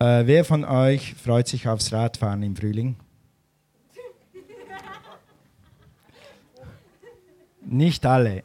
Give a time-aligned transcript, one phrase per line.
[0.00, 2.96] Äh, wer von euch freut sich aufs Radfahren im Frühling?
[7.66, 8.42] Nicht alle.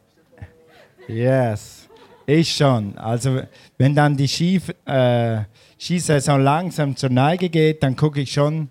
[1.08, 1.88] Yes.
[2.26, 2.98] Ich schon.
[2.98, 3.42] Also
[3.78, 5.44] wenn dann die Ski, äh,
[5.80, 8.68] Skisaison langsam zur Neige geht, dann gucke ich schon,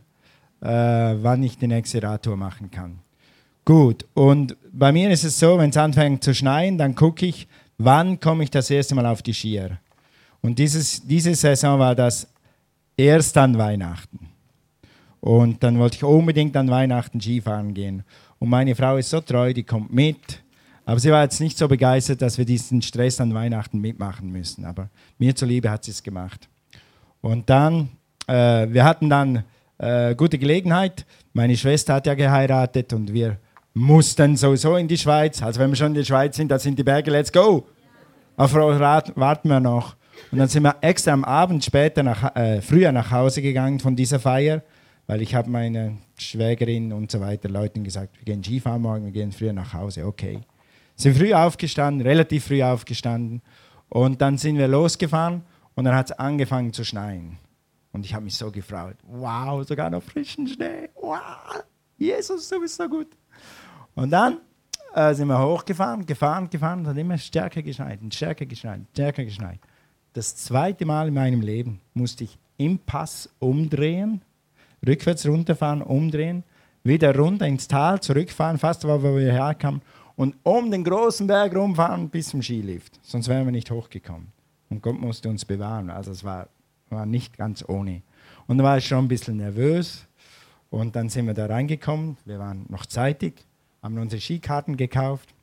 [0.61, 2.99] äh, wann ich die nächste Radtour machen kann.
[3.65, 7.49] Gut, und bei mir ist es so, wenn es anfängt zu schneien, dann gucke ich,
[7.79, 9.79] wann komme ich das erste Mal auf die Skier.
[10.43, 12.29] Und dieses, diese Saison war das
[12.97, 14.31] erst an Weihnachten.
[15.21, 18.05] Und dann wollte ich unbedingt an Weihnachten Skifahren gehen.
[18.39, 20.43] Und meine Frau ist so treu, die kommt mit.
[20.85, 24.67] Aber sie war jetzt nicht so begeistert, dass wir diesen Stress an Weihnachten mitmachen müssen.
[24.67, 26.49] Aber mir zuliebe hat sie es gemacht.
[27.23, 27.89] Und dann,
[28.27, 29.45] äh, wir hatten dann
[29.79, 31.07] äh, gute Gelegenheit.
[31.33, 33.39] Meine Schwester hat ja geheiratet und wir
[33.73, 35.43] mussten sowieso in die Schweiz.
[35.43, 37.67] Also wenn wir schon in der Schweiz sind, da sind die Berge, let's go.
[38.37, 39.97] Auf Rat warten wir noch.
[40.31, 43.95] Und dann sind wir extra am Abend später nach, äh, früher nach Hause gegangen von
[43.95, 44.63] dieser Feier,
[45.07, 49.13] weil ich habe meine Schwägerin und so weiter Leuten gesagt, wir gehen Skifahren morgen, wir
[49.13, 50.07] gehen früher nach Hause.
[50.07, 50.41] Okay.
[50.97, 53.43] Sind früh aufgestanden, relativ früh aufgestanden
[53.89, 55.43] und dann sind wir losgefahren
[55.75, 57.39] und dann hat es angefangen zu schneien.
[57.93, 58.97] Und ich habe mich so gefreut.
[59.07, 60.89] Wow, sogar noch frischen Schnee.
[61.01, 61.63] Wow,
[61.97, 63.09] Jesus, du bist so gut.
[63.95, 64.39] Und dann
[64.95, 69.61] äh, sind wir hochgefahren, gefahren, gefahren und hat immer stärker geschneit, stärker geschneit, stärker geschneit.
[70.15, 74.23] Das zweite Mal in meinem Leben musste ich im Pass umdrehen,
[74.87, 76.45] rückwärts runterfahren, umdrehen,
[76.83, 79.83] wieder runter ins Tal, zurückfahren, fast wo wir herkamen
[80.17, 82.99] und um den großen Berg rumfahren bis zum Skilift.
[83.03, 84.29] Sonst wären wir nicht hochgekommen.
[84.71, 85.91] Und Gott musste uns bewahren.
[85.91, 86.49] Also es war,
[86.89, 88.03] war nicht ganz ohne.
[88.47, 90.07] Und da war ich schon ein bisschen nervös.
[90.71, 92.17] Und dann sind wir da reingekommen.
[92.25, 93.45] Wir waren noch zeitig
[93.85, 95.35] haben unsere Skikarten gekauft.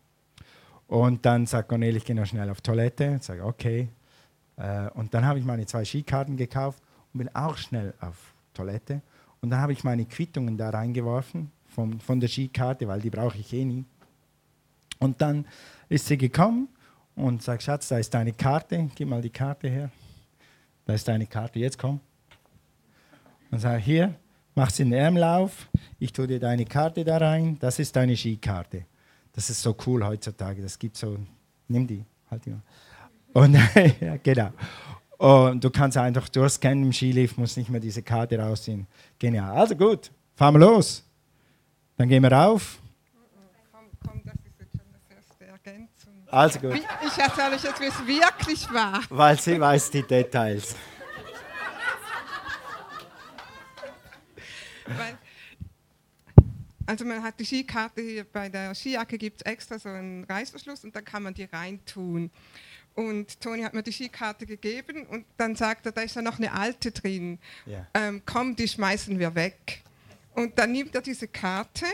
[0.87, 3.17] Und dann sagt Cornel, ich gehe noch schnell auf Toilette.
[3.19, 3.87] Ich sage, okay.
[4.61, 6.81] Äh, und dann habe ich meine zwei Skikarten gekauft
[7.13, 9.01] und bin auch schnell auf Toilette.
[9.41, 13.37] Und dann habe ich meine Quittungen da reingeworfen von, von der Skikarte, weil die brauche
[13.37, 13.85] ich eh nie.
[14.99, 15.47] Und dann
[15.89, 16.69] ist sie gekommen
[17.15, 19.89] und sagt, Schatz, da ist deine Karte, gib mal die Karte her.
[20.85, 21.99] Da ist deine Karte, jetzt komm.
[23.49, 24.15] Und sage, hier,
[24.53, 28.85] machst den Ärmlauf, ich tue dir deine Karte da rein, das ist deine Skikarte.
[29.33, 31.17] Das ist so cool heutzutage, das gibt so,
[31.67, 32.61] nimm die, halt die mal.
[33.33, 33.53] Und,
[34.01, 34.51] ja, genau.
[35.17, 38.87] Und du kannst einfach durchscannen im Skilift, musst nicht mehr diese Karte rausziehen.
[39.19, 39.51] Genial.
[39.51, 41.03] Also gut, fahren wir los.
[41.97, 42.79] Dann gehen wir rauf.
[43.71, 46.13] Komm, komm, das ist jetzt schon das erste Ergänzung.
[46.27, 46.73] Also gut.
[47.05, 49.01] Ich erzähle euch jetzt, wie es wirklich war.
[49.09, 50.75] Weil sie weiß die Details.
[54.87, 55.17] Weil,
[56.87, 60.83] also man hat die Skikarte hier bei der Skijacke gibt es extra so einen Reißverschluss
[60.83, 62.31] und dann kann man die reintun.
[62.95, 66.37] Und Toni hat mir die Skikarte gegeben und dann sagt er, da ist ja noch
[66.37, 67.39] eine alte drin.
[67.65, 67.87] Ja.
[67.93, 69.81] Ähm, komm, die schmeißen wir weg.
[70.33, 71.85] Und dann nimmt er diese Karte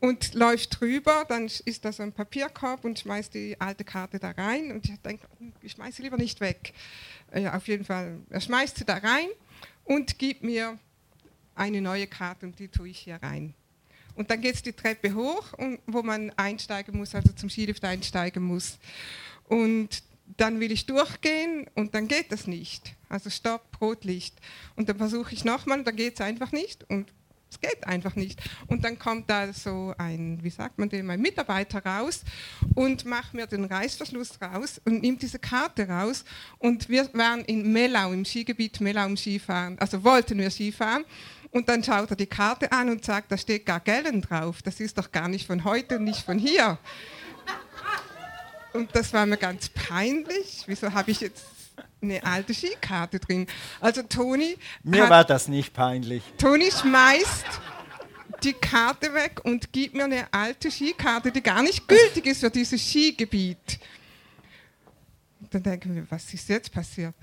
[0.00, 4.32] und läuft drüber, dann ist da so ein Papierkorb und schmeißt die alte Karte da
[4.32, 4.72] rein.
[4.72, 5.26] Und ich denke,
[5.62, 6.72] ich schmeiße sie lieber nicht weg.
[7.32, 9.28] Äh, ja, auf jeden Fall, er schmeißt sie da rein
[9.84, 10.78] und gibt mir
[11.54, 13.54] eine neue Karte und die tue ich hier rein.
[14.14, 15.52] Und dann geht es die Treppe hoch,
[15.86, 18.78] wo man einsteigen muss, also zum Skilift einsteigen muss.
[19.44, 20.02] Und
[20.36, 22.94] dann will ich durchgehen und dann geht das nicht.
[23.08, 24.34] Also Stopp, Rotlicht.
[24.76, 26.88] Und dann versuche ich nochmal dann geht es einfach nicht.
[26.90, 27.12] Und
[27.50, 28.40] es geht einfach nicht.
[28.66, 32.22] Und dann kommt da so ein, wie sagt man dem, ein Mitarbeiter raus
[32.74, 36.24] und macht mir den Reißverschluss raus und nimmt diese Karte raus.
[36.58, 41.04] Und wir waren in Mellau, im Skigebiet Mellau im Skifahren, also wollten wir Skifahren.
[41.50, 44.60] Und dann schaut er die Karte an und sagt, da steht gar Gellen drauf.
[44.60, 46.78] Das ist doch gar nicht von heute und nicht von hier.
[48.72, 50.64] Und das war mir ganz peinlich.
[50.66, 51.44] Wieso habe ich jetzt
[52.00, 53.46] eine alte Skikarte drin?
[53.80, 54.56] Also Toni.
[54.82, 56.22] Mir hat, war das nicht peinlich.
[56.38, 57.46] Toni schmeißt
[58.42, 62.50] die Karte weg und gibt mir eine alte Skikarte, die gar nicht gültig ist für
[62.50, 63.80] dieses Skigebiet.
[65.40, 67.14] Und dann denken wir, was ist jetzt passiert?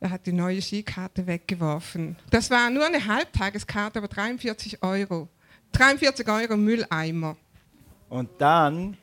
[0.00, 2.16] Er hat die neue Skikarte weggeworfen.
[2.30, 5.28] Das war nur eine Halbtageskarte, aber 43 Euro.
[5.72, 7.36] 43 Euro Mülleimer.
[8.10, 8.96] Und dann,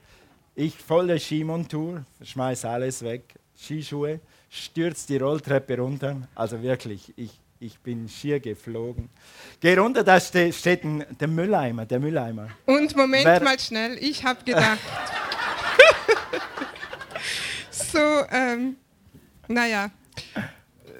[0.56, 3.24] ich volle Skimontur, schmeiß alles weg,
[3.58, 4.20] Skischuhe,
[4.50, 6.28] stürzt die Rolltreppe runter.
[6.36, 9.10] Also wirklich, ich, ich bin schier geflogen.
[9.60, 12.50] Geh runter, da ste steht ein, der Mülleimer, der Mülleimer.
[12.66, 14.80] Und Moment Wer- mal schnell, ich habe gedacht.
[17.72, 18.00] so,
[18.32, 18.76] ähm,
[19.48, 19.92] naja,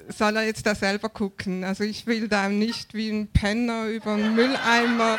[0.08, 1.64] soll er jetzt da selber gucken?
[1.64, 5.18] Also ich will da nicht wie ein Penner über einen Mülleimer.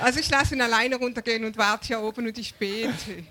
[0.00, 3.24] Also ich lasse ihn alleine runtergehen und warte hier oben und ich bete.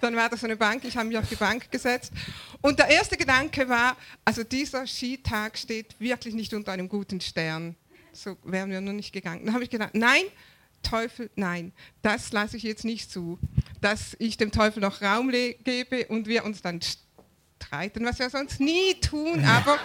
[0.00, 2.12] Dann war da so eine Bank, ich habe mich auf die Bank gesetzt
[2.60, 7.76] Und der erste Gedanke war, also dieser Skitag steht wirklich nicht unter einem guten Stern.
[8.12, 9.44] So wären wir noch nicht gegangen.
[9.44, 10.24] Dann habe ich gedacht, nein,
[10.82, 11.72] Teufel, nein,
[12.02, 13.38] das lasse ich jetzt nicht zu,
[13.80, 18.60] dass ich dem Teufel noch Raum gebe und wir uns dann streiten, was wir sonst
[18.60, 19.44] nie tun.
[19.44, 19.78] Aber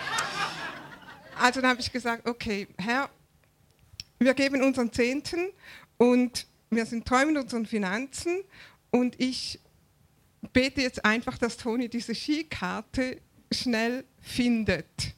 [1.40, 3.10] also dann habe ich gesagt, okay, Herr,
[4.20, 5.50] wir geben unseren Zehnten
[5.98, 8.42] und wir sind treu mit unseren Finanzen
[8.92, 9.60] und ich
[10.54, 13.18] bete jetzt einfach, dass Toni diese Skikarte
[13.52, 15.14] schnell findet.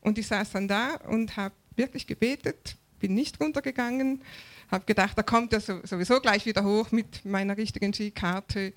[0.00, 4.22] Und ich saß dann da und habe wirklich gebetet, bin nicht runtergegangen,
[4.70, 8.72] habe gedacht, da kommt er sowieso gleich wieder hoch mit meiner richtigen Skikarte.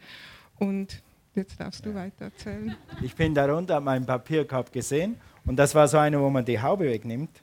[0.58, 1.02] Und
[1.36, 2.76] jetzt darfst du weiter erzählen.
[3.02, 6.46] Ich bin da runter, habe meinen Papierkorb gesehen und das war so eine, wo man
[6.46, 7.42] die Haube wegnimmt.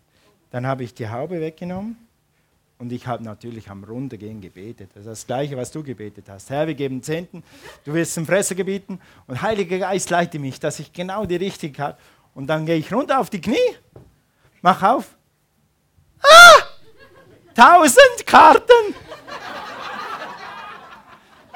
[0.50, 1.96] Dann habe ich die Haube weggenommen
[2.78, 4.90] und ich habe natürlich am Runtergehen gebetet.
[4.94, 6.48] Das ist das Gleiche, was du gebetet hast.
[6.50, 7.42] Herr, wir geben Zehnten,
[7.84, 11.82] du wirst zum Fresser gebieten und Heiliger Geist leite mich, dass ich genau die richtige
[11.82, 11.98] habe.
[12.34, 13.56] Und dann gehe ich runter auf die Knie,
[14.62, 15.16] mach auf.
[16.22, 16.62] Ah!
[17.54, 18.94] Tausend Karten!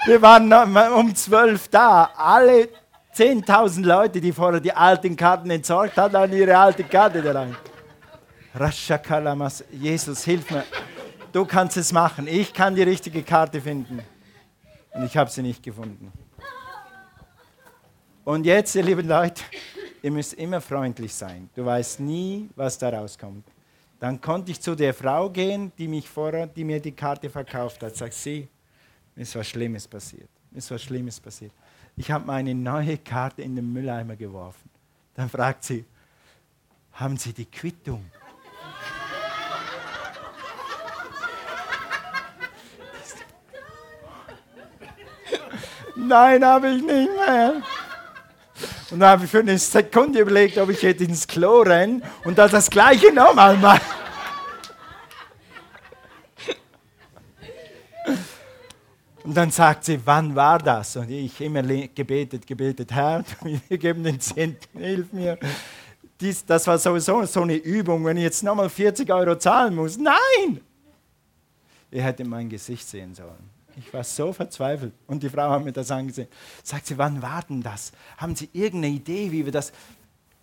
[0.05, 0.53] Wir waren
[0.93, 2.11] um zwölf da.
[2.17, 2.69] Alle
[3.15, 7.55] 10.000 Leute, die vorher die alten Karten entsorgt hatten, haben ihre alte Karte da rein.
[8.55, 10.65] Rashakalamas, Jesus, hilf mir
[11.33, 12.27] du kannst es machen.
[12.29, 14.01] Ich kann die richtige Karte finden.
[14.93, 16.13] Und ich habe sie nicht gefunden.
[18.25, 19.43] Und jetzt, ihr lieben Leute,
[20.03, 21.49] ihr müsst immer freundlich sein.
[21.55, 23.45] Du weißt nie, was da rauskommt.
[23.99, 27.83] Dann konnte ich zu der Frau gehen, die mich vorher, die mir die Karte verkauft
[27.83, 27.97] hat.
[27.97, 28.49] Sagt sie,
[29.17, 30.29] mir ist was Schlimmes passiert.
[30.51, 31.53] Mir ist was Schlimmes passiert.
[31.97, 34.71] Ich habe meine neue Karte in den Mülleimer geworfen.
[35.15, 35.85] Dann fragt sie,
[36.93, 38.05] haben Sie die Quittung?
[45.95, 47.63] Nein, habe ich nicht mehr.
[48.91, 52.37] Und dann habe ich für eine Sekunde überlegt, ob ich jetzt ins Klo renne und
[52.37, 53.81] dann das Gleiche nochmal mache.
[59.25, 60.97] Und dann sagt sie, wann war das?
[60.97, 63.25] Und ich immer gebetet, gebetet, Herr,
[63.69, 65.39] wir geben den Zehnten, hilf mir.
[66.23, 69.99] Dies, das war sowieso so eine Übung, wenn ich jetzt nochmal 40 Euro zahlen muss.
[69.99, 70.61] Nein!
[71.91, 73.51] Ihr hättet mein Gesicht sehen sollen.
[73.77, 74.93] Ich war so verzweifelt.
[75.09, 76.29] Und die Frau hat mir das angesehen.
[76.63, 77.91] Sagt sie, wann war denn das?
[78.19, 79.73] Haben Sie irgendeine Idee, wie wir das...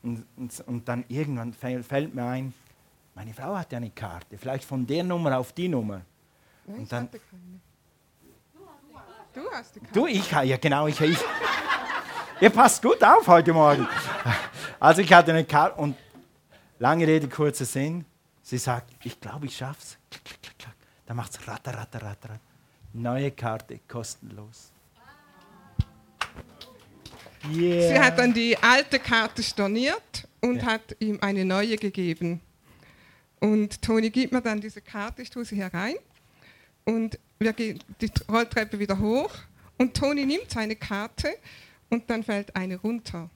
[0.04, 2.54] Und, und, und dann irgendwann fällt, fällt, mir ein,
[3.16, 6.02] meine Frau hat ja eine Karte, vielleicht von der Nummer auf die Nummer.
[6.68, 7.10] Ja, und dann,
[9.34, 9.94] Du hast die Karte.
[9.94, 11.20] Du, ich, ja genau, ich, ich.
[12.42, 13.88] Ihr passt gut auf heute Morgen.
[14.80, 15.96] Also ich hatte eine Karte und
[16.80, 18.06] lange Rede, kurzer Sinn.
[18.42, 19.98] Sie sagt, ich glaube, ich schaff's.
[21.06, 22.40] Dann macht es ratter, ratter, ratter, ratter.
[22.94, 24.72] Neue Karte, kostenlos.
[27.54, 27.90] Yeah.
[27.90, 30.66] Sie hat dann die alte Karte storniert und ja.
[30.66, 32.42] hat ihm eine neue gegeben.
[33.40, 35.96] Und Toni gibt mir dann diese Karte, ich tue sie herein
[36.84, 39.32] und wir gehen die Rolltreppe wieder hoch
[39.78, 41.30] und Toni nimmt seine Karte
[41.90, 43.30] und dann fällt eine runter.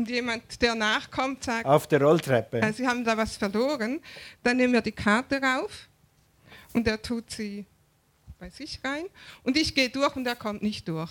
[0.00, 2.62] Und jemand, der nachkommt, sagt: Auf der Rolltreppe.
[2.62, 4.00] Äh, Sie haben da was verloren.
[4.42, 5.90] Dann nehmen wir die Karte rauf
[6.72, 7.66] und er tut sie
[8.38, 9.04] bei sich rein
[9.42, 11.10] und ich gehe durch und er kommt nicht durch.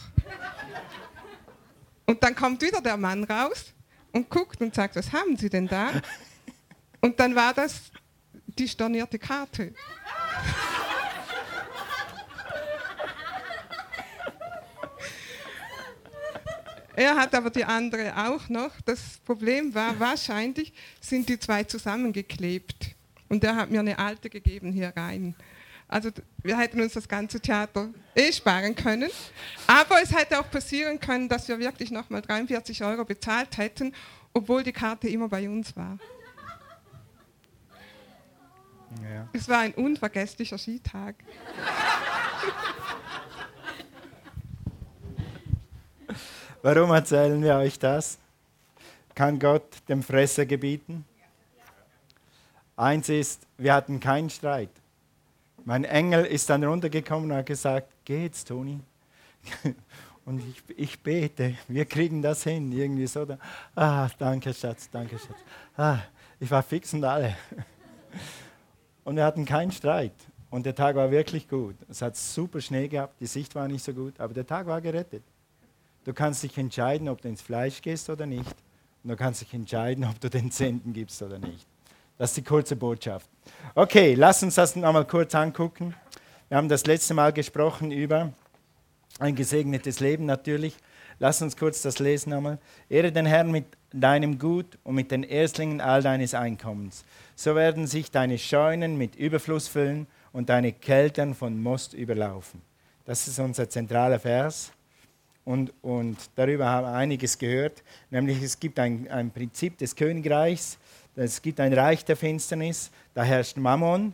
[2.08, 3.74] Und dann kommt wieder der Mann raus
[4.12, 5.92] und guckt und sagt, was haben Sie denn da?
[7.00, 7.92] Und dann war das
[8.48, 9.72] die stornierte Karte.
[17.00, 18.82] Er hat aber die andere auch noch.
[18.82, 22.94] Das Problem war, wahrscheinlich sind die zwei zusammengeklebt.
[23.30, 25.34] Und er hat mir eine alte gegeben hier rein.
[25.88, 26.10] Also
[26.44, 29.10] wir hätten uns das ganze Theater eh sparen können.
[29.66, 33.94] Aber es hätte auch passieren können, dass wir wirklich nochmal 43 Euro bezahlt hätten,
[34.34, 35.98] obwohl die Karte immer bei uns war.
[39.02, 39.30] Ja.
[39.32, 41.16] Es war ein unvergesslicher Skitag.
[46.62, 48.18] Warum erzählen wir euch das?
[49.16, 51.06] Kann Gott dem Fresser gebieten?
[52.76, 54.70] Eins ist, wir hatten keinen Streit.
[55.64, 58.80] Mein Engel ist dann runtergekommen und hat gesagt, geht's, Toni?
[60.26, 63.26] Und ich, ich bete, wir kriegen das hin, irgendwie so.
[63.26, 63.40] Da.
[63.76, 65.40] Ah, danke, Schatz, danke, Schatz.
[65.76, 66.00] Ah,
[66.40, 67.36] ich war fix und alle.
[69.04, 70.14] Und wir hatten keinen Streit.
[70.52, 71.76] Und der Tag war wirklich gut.
[71.90, 74.80] Es hat super Schnee gehabt, die Sicht war nicht so gut, aber der Tag war
[74.82, 75.24] gerettet.
[76.06, 78.56] Du kannst dich entscheiden, ob du ins Fleisch gehst oder nicht.
[79.04, 81.66] Und du kannst dich entscheiden, ob du den Zenten gibst oder nicht.
[82.18, 83.30] Das ist die kurze Botschaft.
[83.76, 85.96] Okay, lass uns das nochmal kurz angucken.
[86.50, 88.34] Wir haben das letzte Mal gesprochen über
[89.20, 90.76] ein gesegnetes Leben natürlich.
[91.20, 92.60] Lass uns kurz das lesen einmal.
[92.90, 97.04] Ehre den Herrn mit deinem Gut und mit den Erstlingen all deines Einkommens.
[97.36, 102.62] So werden sich deine Scheunen mit Überfluss füllen und deine Keltern von Most überlaufen.
[103.06, 104.72] Das ist unser zentraler Vers.
[105.50, 107.82] Und, und darüber haben wir einiges gehört.
[108.12, 110.78] Nämlich es gibt ein, ein Prinzip des Königreichs.
[111.16, 112.92] Es gibt ein Reich der Finsternis.
[113.16, 114.14] Da herrscht Mammon.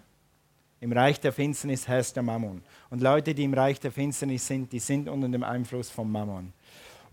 [0.80, 2.64] Im Reich der Finsternis herrscht der Mammon.
[2.90, 6.54] Und Leute, die im Reich der Finsternis sind, die sind unter dem Einfluss von Mammon.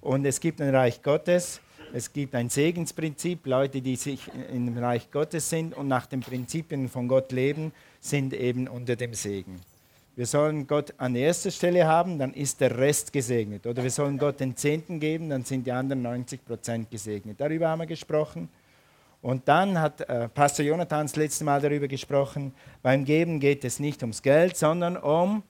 [0.01, 1.61] Und es gibt ein Reich Gottes.
[1.93, 3.45] Es gibt ein Segensprinzip.
[3.45, 8.35] Leute, die sich im Reich Gottes sind und nach den Prinzipien von Gott leben, sind
[8.35, 9.61] eben unter dem Segen.
[10.15, 13.67] Wir sollen Gott an erster Stelle haben, dann ist der Rest gesegnet.
[13.67, 17.41] Oder wir sollen Gott den Zehnten geben, dann sind die anderen 90 Prozent gesegnet.
[17.41, 18.51] Darüber haben wir gesprochen.
[19.23, 22.53] Und dann hat äh, Pastor Jonathan das letzte Mal darüber gesprochen,
[22.83, 25.43] beim Geben geht es nicht ums Geld, sondern um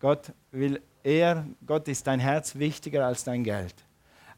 [0.00, 3.74] Gott will eher, Gott ist dein Herz wichtiger als dein Geld.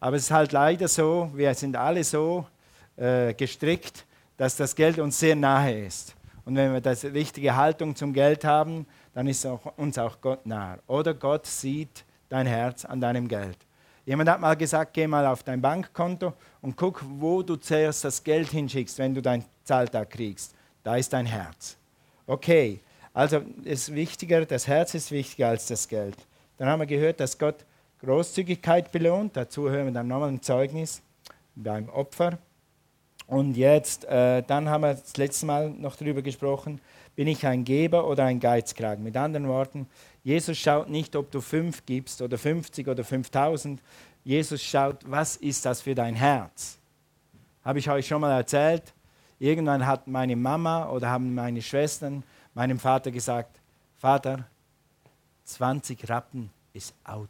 [0.01, 2.47] Aber es ist halt leider so, wir sind alle so
[2.97, 4.07] äh, gestrickt,
[4.37, 6.17] dass das Geld uns sehr nahe ist.
[6.51, 10.47] Und wenn wir das richtige Haltung zum Geld haben, dann ist auch, uns auch Gott
[10.47, 10.81] nahe.
[10.89, 13.57] Oder Gott sieht dein Herz an deinem Geld.
[14.05, 18.25] Jemand hat mal gesagt, geh mal auf dein Bankkonto und guck, wo du zuerst das
[18.25, 20.53] Geld hinschickst, wenn du dein Zahltag kriegst.
[20.83, 21.77] Da ist dein Herz.
[22.27, 22.81] Okay,
[23.15, 26.17] also ist wichtiger, das Herz ist wichtiger als das Geld.
[26.57, 27.65] Dann haben wir gehört, dass Gott
[28.01, 29.37] Großzügigkeit belohnt.
[29.37, 31.01] Dazu hören wir dann nochmal ein Zeugnis
[31.55, 32.39] beim Opfer.
[33.31, 36.81] Und jetzt, äh, dann haben wir das letzte Mal noch darüber gesprochen,
[37.15, 39.05] bin ich ein Geber oder ein Geizkragen?
[39.05, 39.87] Mit anderen Worten,
[40.25, 43.81] Jesus schaut nicht, ob du fünf gibst oder 50 oder 5000.
[44.25, 46.79] Jesus schaut, was ist das für dein Herz?
[47.65, 48.93] Habe ich euch schon mal erzählt?
[49.39, 53.61] Irgendwann hat meine Mama oder haben meine Schwestern meinem Vater gesagt,
[53.97, 54.45] Vater,
[55.45, 57.29] 20 Rappen ist out.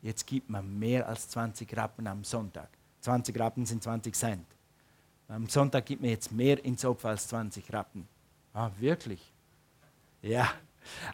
[0.00, 2.68] Jetzt gibt man mehr als 20 Rappen am Sonntag.
[3.00, 4.46] 20 Rappen sind 20 Cent.
[5.30, 8.08] Am Sonntag gibt mir jetzt mehr ins Opfer als 20 Rappen.
[8.52, 9.20] Ah, wirklich?
[10.22, 10.50] Ja.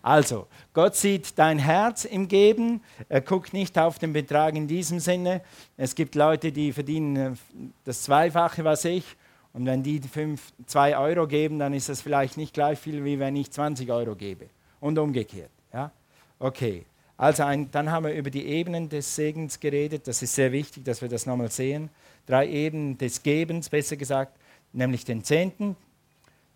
[0.01, 2.83] Also, Gott sieht dein Herz im Geben.
[3.11, 5.43] Er guckt nicht auf den Betrag in diesem Sinne.
[5.77, 7.33] Es gibt Leute, die verdienen äh,
[7.85, 9.05] das Zweifache, was ich.
[9.53, 13.37] Und wenn die 2 Euro geben, dann ist das vielleicht nicht gleich viel, wie wenn
[13.37, 14.47] ich 20 Euro gebe.
[14.81, 15.51] Und umgekehrt.
[15.75, 15.91] Ja?
[16.39, 16.87] Okay.
[17.19, 20.07] Also ein, dann haben wir über die Ebenen des Segens geredet.
[20.09, 21.91] Das ist sehr wichtig, dass wir das nochmal sehen
[22.27, 24.37] drei Ebenen des Gebens, besser gesagt,
[24.73, 25.77] nämlich den Zehnten,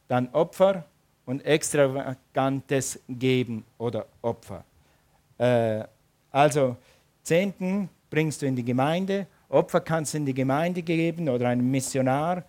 [0.08, 0.84] dann Opfer
[1.24, 4.64] und extravagantes Geben oder Opfer.
[5.38, 5.84] Äh,
[6.30, 6.76] also
[7.22, 11.68] Zehnten bringst du in die Gemeinde, Opfer kannst du in die Gemeinde geben oder einem
[11.68, 12.44] Missionar.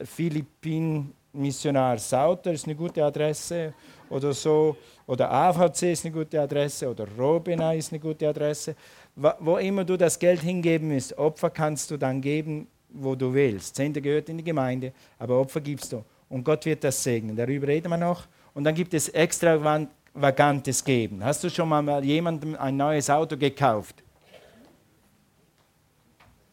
[0.00, 3.74] Philippin-Missionar Sauter ist eine gute Adresse
[4.08, 4.76] oder so.
[5.06, 8.76] Oder AVC ist eine gute Adresse oder Robina ist eine gute Adresse
[9.16, 13.76] wo immer du das Geld hingeben musst, Opfer kannst du dann geben, wo du willst.
[13.76, 16.04] Zehnte gehört in die Gemeinde, aber Opfer gibst du.
[16.28, 17.36] Und Gott wird das segnen.
[17.36, 18.26] Darüber reden wir noch.
[18.54, 21.22] Und dann gibt es extravagantes Geben.
[21.24, 24.02] Hast du schon mal jemandem ein neues Auto gekauft?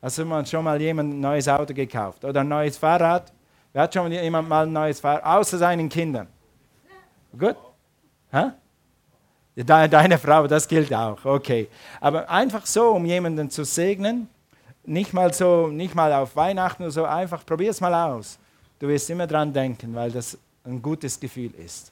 [0.02, 2.26] Hast du schon mal jemandem ein neues Auto gekauft?
[2.26, 3.32] Oder ein neues Fahrrad?
[3.72, 5.24] Wer hat schon mal jemand mal ein neues Fahrrad?
[5.24, 6.28] Außer seinen Kindern.
[7.38, 7.56] Gut?
[8.32, 8.52] Hä?
[9.56, 11.68] Deine Frau, das gilt auch, okay.
[12.00, 14.30] Aber einfach so, um jemanden zu segnen,
[14.86, 18.40] nicht mal so, nicht mal auf Weihnachten oder so, einfach probier es mal aus.
[18.80, 21.92] Du wirst immer dran denken, weil das ein gutes Gefühl ist.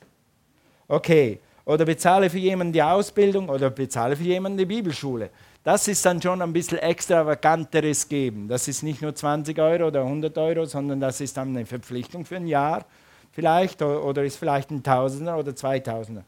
[0.88, 5.30] Okay, oder bezahle für jemanden die Ausbildung oder bezahle für jemanden die Bibelschule.
[5.64, 8.48] Das ist dann schon ein bisschen extravaganteres Geben.
[8.48, 12.26] Das ist nicht nur 20 Euro oder 100 Euro, sondern das ist dann eine Verpflichtung
[12.26, 12.86] für ein Jahr
[13.32, 16.24] vielleicht oder ist vielleicht ein Tausender oder Zweitausender.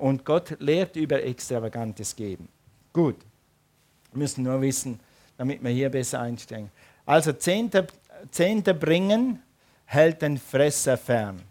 [0.00, 2.48] Und Gott lehrt über extravagantes Geben.
[2.90, 3.16] Gut,
[4.12, 4.98] wir müssen nur wissen,
[5.36, 6.70] damit wir hier besser einsteigen.
[7.04, 7.86] Also Zehnter,
[8.30, 9.42] Zehnter bringen
[9.84, 11.42] hält den Fresser fern.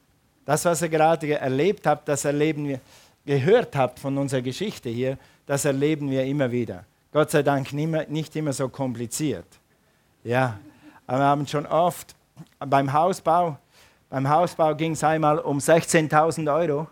[0.45, 2.79] Das, was ihr gerade erlebt habt, das erleben wir,
[3.23, 6.85] gehört habt von unserer Geschichte hier, das erleben wir immer wieder.
[7.11, 9.45] Gott sei Dank nicht immer so kompliziert.
[10.23, 10.59] Ja,
[11.05, 12.15] aber wir haben schon oft
[12.57, 13.59] beim Hausbau,
[14.09, 16.87] beim Hausbau ging es einmal um 16.000 Euro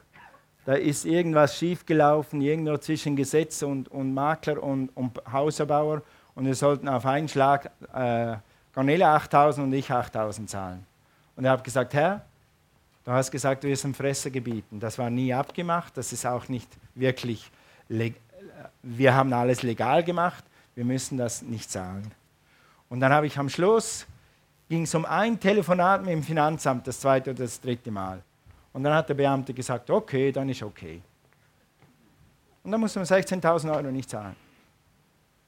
[0.68, 6.02] da ist irgendwas schiefgelaufen, irgendwo zwischen Gesetz und, und Makler und, und Hauserbauer
[6.36, 8.36] und wir sollten auf einen Schlag äh,
[8.74, 10.86] Cornelia 8000 und ich 8000 zahlen.
[11.38, 12.26] Und er hat gesagt, Herr,
[13.06, 14.82] du hast gesagt, du wirst ein Fresser gebieten.
[14.82, 17.50] Das war nie abgemacht, das ist auch nicht wirklich,
[18.84, 20.44] wir haben alles legal gemacht,
[20.76, 22.12] wir müssen das nicht zahlen.
[22.90, 24.06] Und dann habe ich am Schluss,
[24.68, 28.22] ging es um ein Telefonat mit dem Finanzamt, das zweite oder das dritte Mal.
[28.74, 31.02] Und dann hat der Beamte gesagt, okay, dann ist okay.
[32.64, 34.36] Und dann muss man 16.000 Euro nicht zahlen.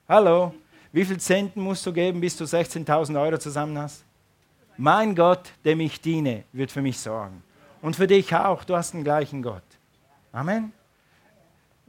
[0.07, 0.53] Hallo,
[0.91, 4.03] Wie viel Centen musst du geben, bis du 16.000 Euro zusammen hast?
[4.77, 7.43] Mein Gott, dem ich diene, wird für mich sorgen.
[7.81, 9.63] Und für dich auch, du hast den gleichen Gott.
[10.31, 10.71] Amen.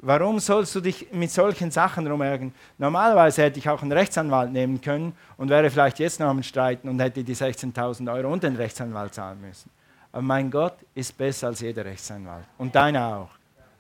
[0.02, 2.54] Warum sollst du dich mit solchen Sachen rumärgern?
[2.78, 6.88] Normalerweise hätte ich auch einen Rechtsanwalt nehmen können und wäre vielleicht jetzt noch am Streiten
[6.88, 9.70] und hätte die 16.000 Euro und den Rechtsanwalt zahlen müssen.
[10.12, 12.44] Aber mein Gott ist besser als jeder Rechtsanwalt.
[12.58, 13.30] Und deiner auch.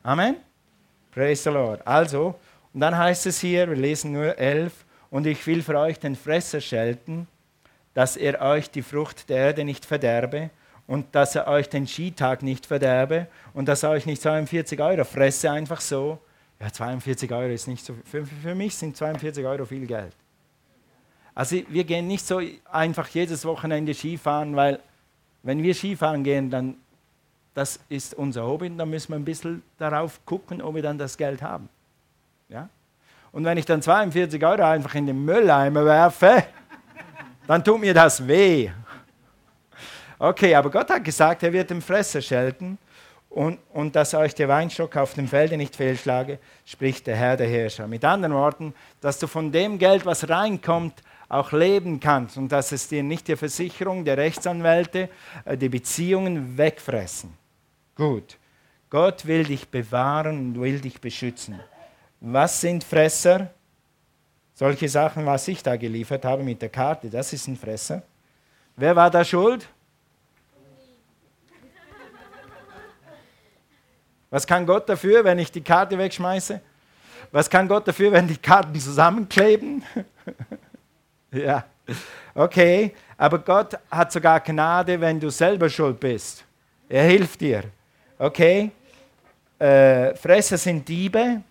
[0.02, 0.36] Amen.
[1.10, 1.86] Praise the Lord.
[1.86, 2.34] Also,
[2.72, 4.72] und dann heißt es hier, wir lesen nur 11,
[5.10, 7.26] und ich will für euch den Fresser schelten,
[7.94, 10.50] dass er euch die Frucht der Erde nicht verderbe
[10.86, 15.04] und dass er euch den Skitag nicht verderbe und dass er euch nicht 42 Euro
[15.04, 16.18] fresse, einfach so.
[16.60, 20.14] Ja, 42 Euro ist nicht so, für, für mich sind 42 Euro viel Geld.
[21.34, 24.78] Also wir gehen nicht so einfach jedes Wochenende Skifahren, weil
[25.42, 26.76] wenn wir Skifahren gehen, dann
[27.54, 31.16] das ist unser Hobby, dann müssen wir ein bisschen darauf gucken, ob wir dann das
[31.16, 31.68] Geld haben.
[32.48, 32.68] Ja?
[33.32, 36.44] Und wenn ich dann 42 Euro einfach in den Mülleimer werfe,
[37.46, 38.70] dann tut mir das weh.
[40.18, 42.78] Okay, aber Gott hat gesagt, er wird dem Fresser schelten
[43.30, 47.48] und, und dass euch der Weinstock auf dem Felde nicht fehlschlage, spricht der Herr der
[47.48, 47.86] Herrscher.
[47.86, 52.72] Mit anderen Worten, dass du von dem Geld, was reinkommt, auch leben kannst und dass
[52.72, 55.08] es dir nicht die Versicherung der Rechtsanwälte,
[55.44, 57.32] äh, die Beziehungen wegfressen.
[57.94, 58.36] Gut,
[58.90, 61.60] Gott will dich bewahren und will dich beschützen.
[62.20, 63.50] Was sind Fresser?
[64.54, 68.02] Solche Sachen, was ich da geliefert habe mit der Karte, das ist ein Fresser.
[68.76, 69.68] Wer war da schuld?
[74.30, 76.60] Was kann Gott dafür, wenn ich die Karte wegschmeiße?
[77.30, 79.84] Was kann Gott dafür, wenn die Karten zusammenkleben?
[81.44, 81.64] ja,
[82.34, 82.92] okay.
[83.16, 86.44] Aber Gott hat sogar Gnade, wenn du selber schuld bist.
[86.88, 87.64] Er hilft dir.
[88.18, 88.70] Okay?
[89.58, 91.42] Äh, Fresser sind Diebe.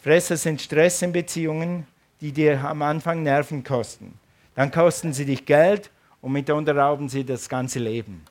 [0.00, 1.86] Fresser sind Stress in Beziehungen,
[2.20, 4.18] die dir am Anfang Nerven kosten.
[4.54, 8.24] Dann kosten sie dich Geld und mitunter rauben sie das ganze Leben.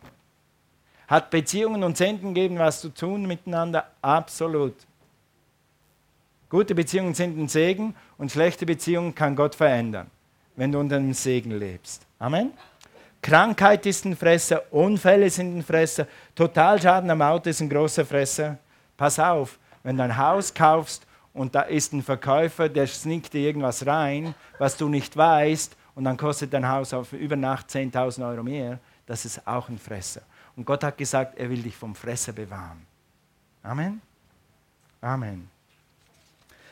[1.08, 3.92] Hat Beziehungen und Senden geben was zu tun miteinander?
[4.02, 4.76] Absolut.
[6.50, 10.10] Gute Beziehungen sind ein Segen und schlechte Beziehungen kann Gott verändern,
[10.58, 12.06] wenn du unter dem Segen lebst.
[12.20, 12.52] Amen.
[13.22, 18.58] Krankheit ist ein Fresser, Unfälle sind ein Fresser, Totalschaden am Auto ist ein großer Fresser.
[18.96, 23.48] Pass auf, wenn du ein Haus kaufst und da ist ein Verkäufer, der snickt dir
[23.48, 28.30] irgendwas rein, was du nicht weißt, und dann kostet dein Haus auf über Nacht 10.000
[28.30, 30.22] Euro mehr, das ist auch ein Fresser.
[30.56, 32.86] Und Gott hat gesagt, er will dich vom Fresser bewahren.
[33.64, 34.02] Amen.
[35.02, 35.50] Amen.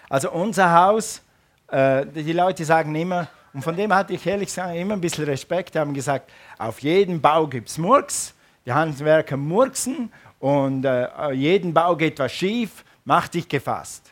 [0.09, 1.21] Also unser Haus,
[1.67, 5.23] äh, die Leute sagen immer, und von dem hatte ich ehrlich gesagt immer ein bisschen
[5.23, 8.33] Respekt, die haben gesagt, auf jeden Bau gibt es Murks,
[8.65, 14.11] die Handwerker murksen und äh, jeden Bau geht was schief, mach dich gefasst.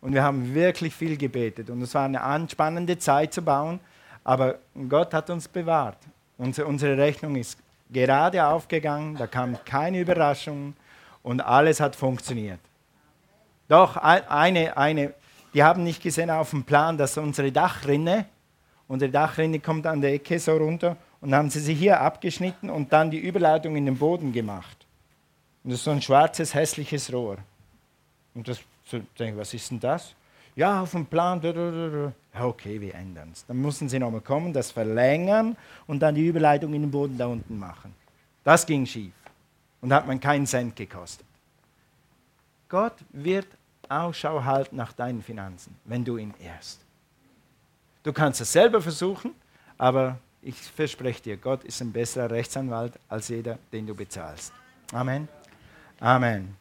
[0.00, 1.70] Und wir haben wirklich viel gebetet.
[1.70, 3.78] Und es war eine anspannende Zeit zu bauen.
[4.24, 4.56] Aber
[4.88, 5.98] Gott hat uns bewahrt.
[6.38, 7.56] Unsere Rechnung ist
[7.88, 10.74] gerade aufgegangen, da kam keine Überraschung
[11.22, 12.60] und alles hat funktioniert.
[13.68, 15.14] Doch eine, eine,
[15.58, 18.26] die haben nicht gesehen auf dem Plan, dass unsere Dachrinne,
[18.86, 22.92] unsere Dachrinne kommt an der Ecke so runter und haben sie sie hier abgeschnitten und
[22.92, 24.86] dann die Überleitung in den Boden gemacht.
[25.64, 27.38] Und das ist so ein schwarzes, hässliches Rohr.
[28.36, 30.14] Und das so, denke, was ist denn das?
[30.54, 31.40] Ja, auf dem Plan.
[32.38, 33.44] Okay, wir ändern es.
[33.44, 35.56] Dann mussten sie nochmal kommen, das verlängern
[35.88, 37.92] und dann die Überleitung in den Boden da unten machen.
[38.44, 39.12] Das ging schief
[39.80, 41.26] und hat man keinen Cent gekostet.
[42.68, 43.48] Gott wird
[43.88, 46.80] Ausschau halten nach deinen Finanzen, wenn du ihn ehrst.
[48.02, 49.34] Du kannst es selber versuchen,
[49.76, 54.52] aber ich verspreche dir, Gott ist ein besserer Rechtsanwalt als jeder, den du bezahlst.
[54.92, 55.28] Amen.
[56.00, 56.56] Amen.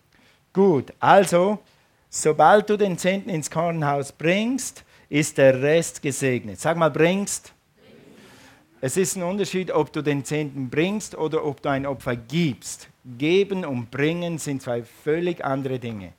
[0.51, 1.59] Gut, also
[2.09, 6.59] Sobald du den Zehnten ins Kornhaus bringst, ist der Rest gesegnet.
[6.59, 7.53] Sag mal, bringst.
[8.79, 12.87] Es ist ein Unterschied, ob du den Zehnten bringst oder ob du ein Opfer gibst.
[13.17, 16.13] Geben und bringen sind zwei völlig andere Dinge.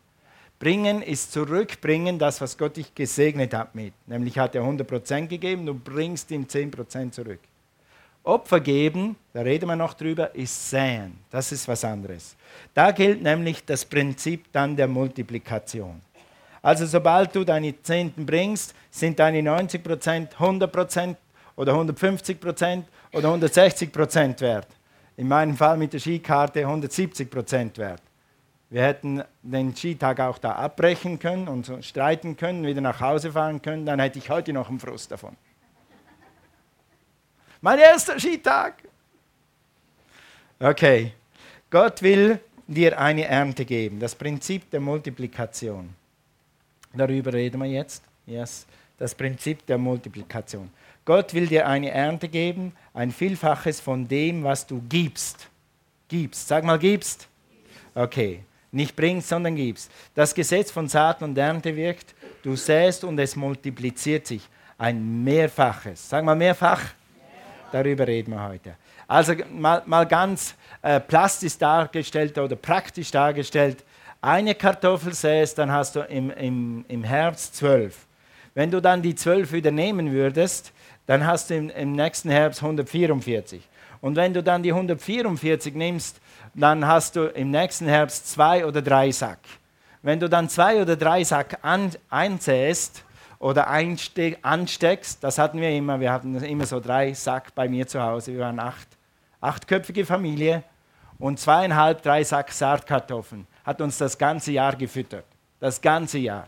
[0.58, 3.92] Bringen ist zurückbringen, das, was Gott dich gesegnet hat mit.
[4.08, 7.38] Nämlich hat er 100% gegeben, du bringst ihm 10% zurück.
[8.24, 11.18] Opfer geben, da reden wir noch drüber, ist säen.
[11.30, 12.36] Das ist was anderes.
[12.74, 16.02] Da gilt nämlich das Prinzip dann der Multiplikation.
[16.60, 21.18] Also sobald du deine Zehnten bringst, sind deine 90 Prozent 100 Prozent
[21.54, 24.66] oder 150 Prozent oder 160 Prozent wert.
[25.16, 28.02] In meinem Fall mit der Skikarte 170 Prozent wert.
[28.70, 33.62] Wir hätten den Skitag auch da abbrechen können und streiten können, wieder nach Hause fahren
[33.62, 35.36] können, dann hätte ich heute noch einen Frust davon.
[37.60, 38.74] Mein erster Skitag.
[40.60, 41.12] Okay.
[41.70, 43.98] Gott will dir eine Ernte geben.
[43.98, 45.94] Das Prinzip der Multiplikation.
[46.94, 48.02] Darüber reden wir jetzt.
[48.26, 48.66] Yes.
[48.98, 50.70] Das Prinzip der Multiplikation.
[51.04, 55.48] Gott will dir eine Ernte geben, ein Vielfaches von dem, was du gibst.
[56.08, 56.48] Gibst.
[56.48, 57.28] Sag mal, gibst.
[57.94, 58.42] Okay.
[58.70, 59.90] Nicht bringst, sondern gibst.
[60.14, 62.14] Das Gesetz von Saat und Ernte wirkt.
[62.42, 64.42] Du säst und es multipliziert sich.
[64.76, 66.08] Ein Mehrfaches.
[66.08, 66.82] Sag mal, mehrfach.
[67.72, 68.76] Darüber reden wir heute.
[69.06, 73.84] Also mal, mal ganz äh, plastisch dargestellt oder praktisch dargestellt.
[74.20, 78.06] Eine Kartoffel säst, dann hast du im, im, im Herbst zwölf.
[78.54, 80.72] Wenn du dann die zwölf wieder nehmen würdest,
[81.06, 83.62] dann hast du im, im nächsten Herbst 144.
[84.00, 86.20] Und wenn du dann die 144 nimmst,
[86.60, 89.38] dann hast du im nächsten Herbst zwei oder drei Sack.
[90.02, 93.04] Wenn du dann zwei oder drei Sack an, einsäst
[93.38, 97.86] oder einste, ansteckst, das hatten wir immer, wir hatten immer so drei Sack bei mir
[97.86, 98.88] zu Hause, wir waren acht,
[99.40, 100.64] achtköpfige Familie
[101.18, 105.24] und zweieinhalb, drei Sack Saatkartoffeln, hat uns das ganze Jahr gefüttert.
[105.60, 106.46] Das ganze Jahr.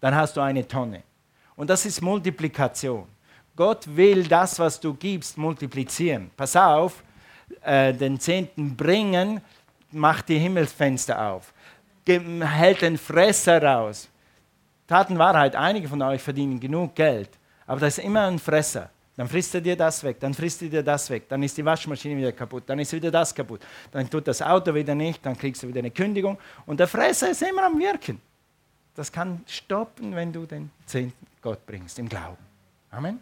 [0.00, 1.02] Dann hast du eine Tonne.
[1.56, 3.06] Und das ist Multiplikation.
[3.56, 6.30] Gott will das, was du gibst, multiplizieren.
[6.36, 7.02] Pass auf,
[7.62, 9.40] äh, den Zehnten bringen,
[9.90, 11.52] macht die Himmelsfenster auf,
[12.06, 14.08] hält den Fresser raus.
[14.86, 17.30] Tatenwahrheit, einige von euch verdienen genug Geld,
[17.66, 18.90] aber da ist immer ein Fresser.
[19.16, 21.64] Dann frisst er dir das weg, dann frisst er dir das weg, dann ist die
[21.64, 25.36] Waschmaschine wieder kaputt, dann ist wieder das kaputt, dann tut das Auto wieder nicht, dann
[25.36, 28.20] kriegst du wieder eine Kündigung und der Fresser ist immer am Wirken.
[28.94, 32.38] Das kann stoppen, wenn du den Zehnten Gott bringst, im Glauben.
[32.90, 33.20] Amen.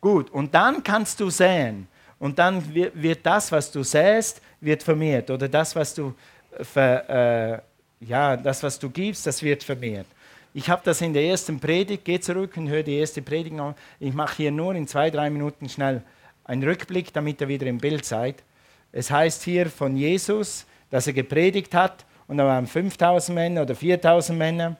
[0.00, 1.88] Gut, und dann kannst du säen.
[2.18, 5.30] Und dann wird das, was du säst, wird vermehrt.
[5.30, 6.14] Oder das, was du,
[6.62, 7.62] ver,
[8.00, 10.06] äh, ja, das, was du gibst, das wird vermehrt.
[10.54, 13.74] Ich habe das in der ersten Predigt, geh zurück und hör die erste Predigt an.
[14.00, 16.02] Ich mache hier nur in zwei, drei Minuten schnell
[16.44, 18.42] einen Rückblick, damit ihr wieder im Bild seid.
[18.90, 23.74] Es heißt hier von Jesus, dass er gepredigt hat und da waren 5000 Männer oder
[23.74, 24.76] 4000 Männer.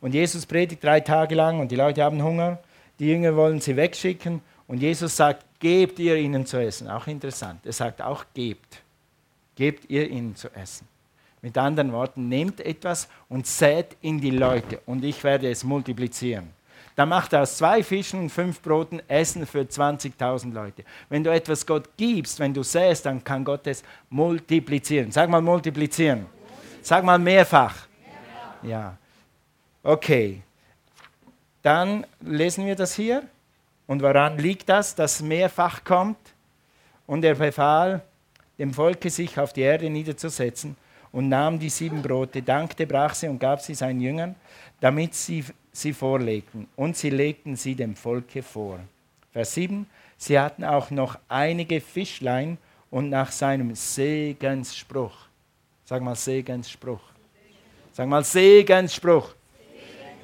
[0.00, 2.60] Und Jesus predigt drei Tage lang und die Leute haben Hunger.
[3.00, 6.88] Die Jünger wollen sie wegschicken und Jesus sagt, gebt ihr ihnen zu essen.
[6.88, 7.64] Auch interessant.
[7.64, 8.82] Er sagt auch, gebt.
[9.56, 10.86] Gebt ihr ihnen zu essen.
[11.42, 16.50] Mit anderen Worten, nehmt etwas und sät in die Leute und ich werde es multiplizieren.
[16.94, 20.82] Dann macht er aus zwei Fischen und fünf Broten Essen für 20.000 Leute.
[21.08, 25.12] Wenn du etwas Gott gibst, wenn du säst, dann kann Gott es multiplizieren.
[25.12, 26.26] Sag mal multiplizieren.
[26.82, 27.86] Sag mal mehrfach.
[28.62, 28.96] Ja.
[29.84, 30.42] Okay.
[31.62, 33.22] Dann lesen wir das hier.
[33.88, 36.18] Und woran liegt das, dass mehrfach kommt?
[37.06, 38.02] Und er befahl
[38.58, 40.76] dem Volke, sich auf die Erde niederzusetzen
[41.10, 44.36] und nahm die sieben Brote, dankte, brach sie und gab sie seinen Jüngern,
[44.80, 46.68] damit sie sie vorlegten.
[46.76, 48.78] Und sie legten sie dem Volke vor.
[49.32, 49.86] Vers 7.
[50.18, 52.58] Sie hatten auch noch einige Fischlein
[52.90, 55.16] und nach seinem Segensspruch.
[55.84, 57.00] Sag mal Segensspruch.
[57.92, 59.34] Sag mal Segensspruch.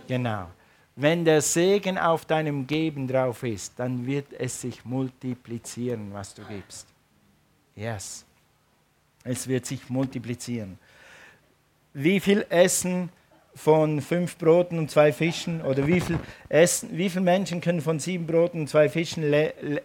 [0.07, 0.49] Genau.
[0.97, 6.43] Wenn der Segen auf deinem Geben drauf ist, dann wird es sich multiplizieren, was du
[6.45, 6.87] gibst.
[7.75, 8.25] Yes.
[9.25, 10.79] Es wird sich multiplizieren.
[11.95, 13.09] Wie viel Essen
[13.57, 17.99] von fünf Broten und zwei Fischen oder wie viel, essen, wie viele Menschen können von
[17.99, 19.33] sieben Broten und zwei Fischen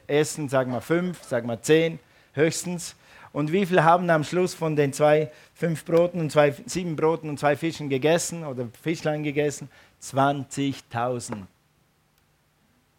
[0.08, 0.50] essen?
[0.50, 2.00] Sagen wir fünf, sagen wir zehn
[2.34, 2.95] höchstens.
[3.32, 7.30] Und wie viele haben am Schluss von den zwei, fünf Broten und zwei, sieben Broten
[7.30, 9.69] und zwei Fischen gegessen oder Fischlein gegessen?
[10.02, 11.46] 20.000.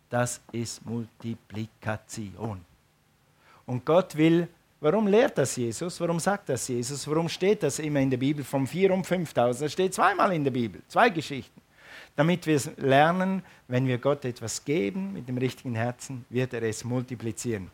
[0.09, 2.61] Das ist Multiplikation.
[3.65, 4.49] Und Gott will,
[4.81, 6.01] warum lehrt das Jesus?
[6.01, 7.07] Warum sagt das Jesus?
[7.07, 9.67] Warum steht das immer in der Bibel vom 4 um 5000?
[9.67, 11.61] Das steht zweimal in der Bibel, zwei Geschichten.
[12.17, 16.85] Damit wir lernen, wenn wir Gott etwas geben mit dem richtigen Herzen, wird er es
[16.85, 17.71] multiplizieren.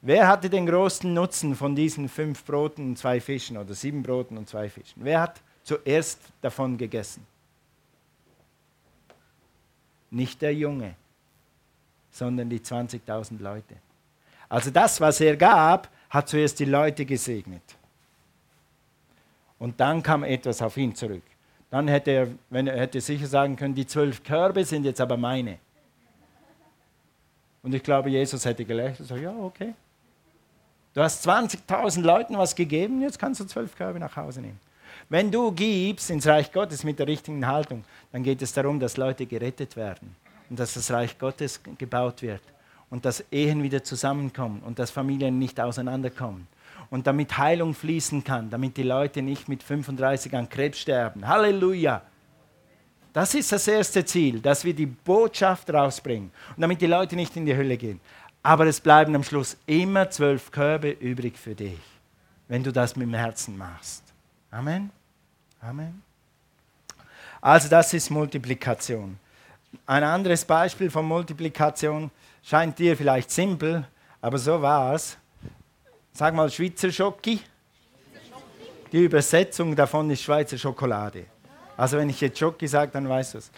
[0.00, 4.36] Wer hatte den größten Nutzen von diesen fünf Broten und zwei Fischen oder sieben Broten
[4.36, 5.02] und zwei Fischen?
[5.04, 7.26] Wer hat zuerst davon gegessen?
[10.14, 10.94] Nicht der Junge,
[12.12, 13.74] sondern die 20.000 Leute.
[14.48, 17.62] Also das, was er gab, hat zuerst die Leute gesegnet.
[19.58, 21.24] Und dann kam etwas auf ihn zurück.
[21.68, 25.16] Dann hätte er, wenn er hätte sicher sagen können, die zwölf Körbe sind jetzt aber
[25.16, 25.58] meine.
[27.64, 29.74] Und ich glaube, Jesus hätte gelächelt und gesagt, ja, okay.
[30.92, 34.60] Du hast 20.000 Leuten was gegeben, jetzt kannst du zwölf Körbe nach Hause nehmen.
[35.08, 38.96] Wenn du gibst ins Reich Gottes mit der richtigen Haltung, dann geht es darum, dass
[38.96, 40.16] Leute gerettet werden
[40.48, 42.42] und dass das Reich Gottes gebaut wird
[42.90, 46.46] und dass Ehen wieder zusammenkommen und dass Familien nicht auseinanderkommen
[46.90, 51.26] und damit Heilung fließen kann, damit die Leute nicht mit 35 an Krebs sterben.
[51.26, 52.02] Halleluja!
[53.12, 57.36] Das ist das erste Ziel, dass wir die Botschaft rausbringen und damit die Leute nicht
[57.36, 58.00] in die Hölle gehen.
[58.42, 61.80] Aber es bleiben am Schluss immer zwölf Körbe übrig für dich,
[62.48, 64.03] wenn du das mit dem Herzen machst.
[64.54, 64.88] Amen.
[65.60, 66.00] Amen.
[67.40, 69.18] Also das ist Multiplikation.
[69.84, 72.08] Ein anderes Beispiel von Multiplikation
[72.40, 73.84] scheint dir vielleicht simpel,
[74.20, 75.16] aber so war es.
[76.12, 77.40] Sag mal Schweizer Schoki.
[78.92, 81.24] Die Übersetzung davon ist Schweizer Schokolade.
[81.76, 83.50] Also wenn ich jetzt Schoki sage, dann weißt du es.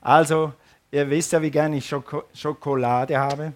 [0.00, 0.52] Also,
[0.92, 3.52] ihr wisst ja, wie gerne ich Schoko Schokolade habe.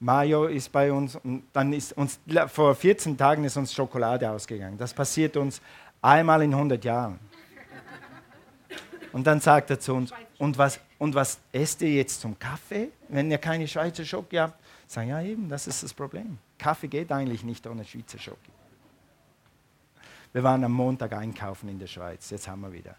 [0.00, 2.18] Mayo ist bei uns und dann ist uns
[2.48, 4.76] vor 14 Tagen ist uns Schokolade ausgegangen.
[4.76, 5.60] Das passiert uns
[6.02, 7.18] einmal in 100 Jahren.
[9.12, 12.88] Und dann sagt er zu uns, und was, und was esst ihr jetzt zum Kaffee,
[13.08, 14.58] wenn ihr keine Schweizer Schoki habt?
[14.86, 16.38] Sagen, ja eben, das ist das Problem.
[16.58, 18.50] Kaffee geht eigentlich nicht ohne Schweizer Schoki.
[20.32, 22.94] Wir waren am Montag einkaufen in der Schweiz, jetzt haben wir wieder.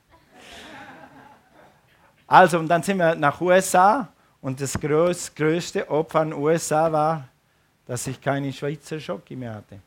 [2.27, 4.07] Also, und dann sind wir nach USA
[4.41, 7.27] und das größ, größte Opfer in den USA war,
[7.85, 9.79] dass ich keine Schweizer Schoki mehr hatte.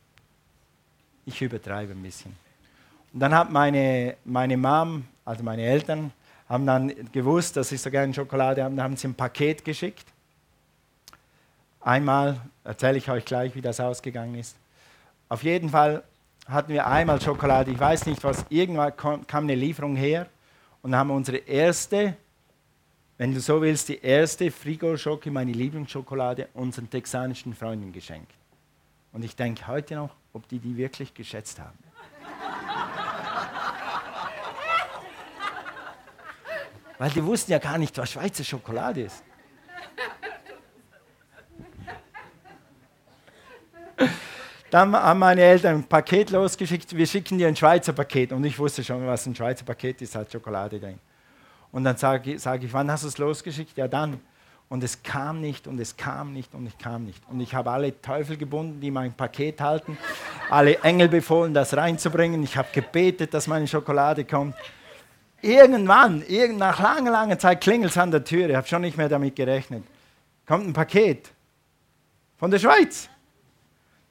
[1.24, 2.45] Ich übertreibe ein bisschen.
[3.16, 6.12] Und dann hat meine, meine Mom, also meine Eltern,
[6.50, 10.04] haben dann gewusst, dass ich so gerne Schokolade habe, dann haben sie ein Paket geschickt.
[11.80, 14.54] Einmal erzähle ich euch gleich, wie das ausgegangen ist.
[15.30, 16.02] Auf jeden Fall
[16.46, 20.26] hatten wir einmal Schokolade, ich weiß nicht was, irgendwann kam eine Lieferung her
[20.82, 22.18] und haben unsere erste
[23.16, 28.30] wenn du so willst, die erste Frigo-Schoki, meine Lieblingsschokolade, unseren texanischen Freunden geschenkt.
[29.14, 31.78] Und ich denke heute noch, ob die die wirklich geschätzt haben.
[36.98, 39.22] Weil die wussten ja gar nicht, was Schweizer Schokolade ist.
[44.70, 48.32] Dann haben meine Eltern ein Paket losgeschickt, wir schicken dir ein Schweizer Paket.
[48.32, 50.98] Und ich wusste schon, was ein Schweizer Paket ist, hat Schokolade drin.
[51.70, 53.76] Und dann sage sag ich, wann hast du es losgeschickt?
[53.76, 54.20] Ja, dann.
[54.68, 57.22] Und es kam nicht und es kam nicht und es kam nicht.
[57.28, 59.96] Und ich habe alle Teufel gebunden, die mein Paket halten,
[60.50, 62.42] alle Engel befohlen, das reinzubringen.
[62.42, 64.56] Ich habe gebetet, dass meine Schokolade kommt.
[65.46, 68.50] Irgendwann, irgend, nach langer, langer Zeit klingelt es an der Tür.
[68.50, 69.84] Ich habe schon nicht mehr damit gerechnet.
[70.44, 71.30] Kommt ein Paket
[72.36, 73.08] von der Schweiz.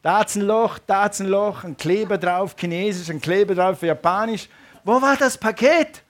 [0.02, 3.82] Da hat ein Loch, da hat ein Loch, ein Kleber drauf, chinesisch, ein Kleber drauf,
[3.82, 4.48] japanisch.
[4.86, 6.04] Wo war das Paket?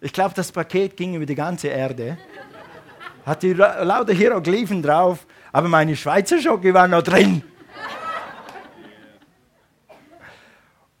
[0.00, 2.16] Ich glaube, das Paket ging über die ganze Erde.
[3.26, 7.42] Hat die lauter Hieroglyphen drauf, aber meine Schweizer Schoki war noch drin.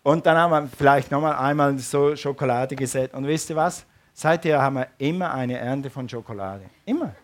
[0.02, 3.14] Und dann haben wir vielleicht nochmal einmal so Schokolade gesetzt.
[3.14, 3.86] Und wisst ihr was?
[4.12, 6.64] Seither haben wir immer eine Ernte von Schokolade.
[6.84, 7.14] Immer.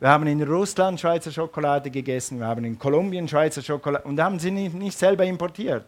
[0.00, 4.38] Wir haben in Russland Schweizer Schokolade gegessen, wir haben in Kolumbien Schweizer Schokolade und haben
[4.38, 5.86] sie nicht, nicht selber importiert.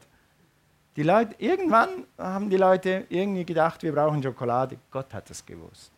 [0.96, 4.78] Die Leute, irgendwann haben die Leute irgendwie gedacht, wir brauchen Schokolade.
[4.90, 5.92] Gott hat es gewusst.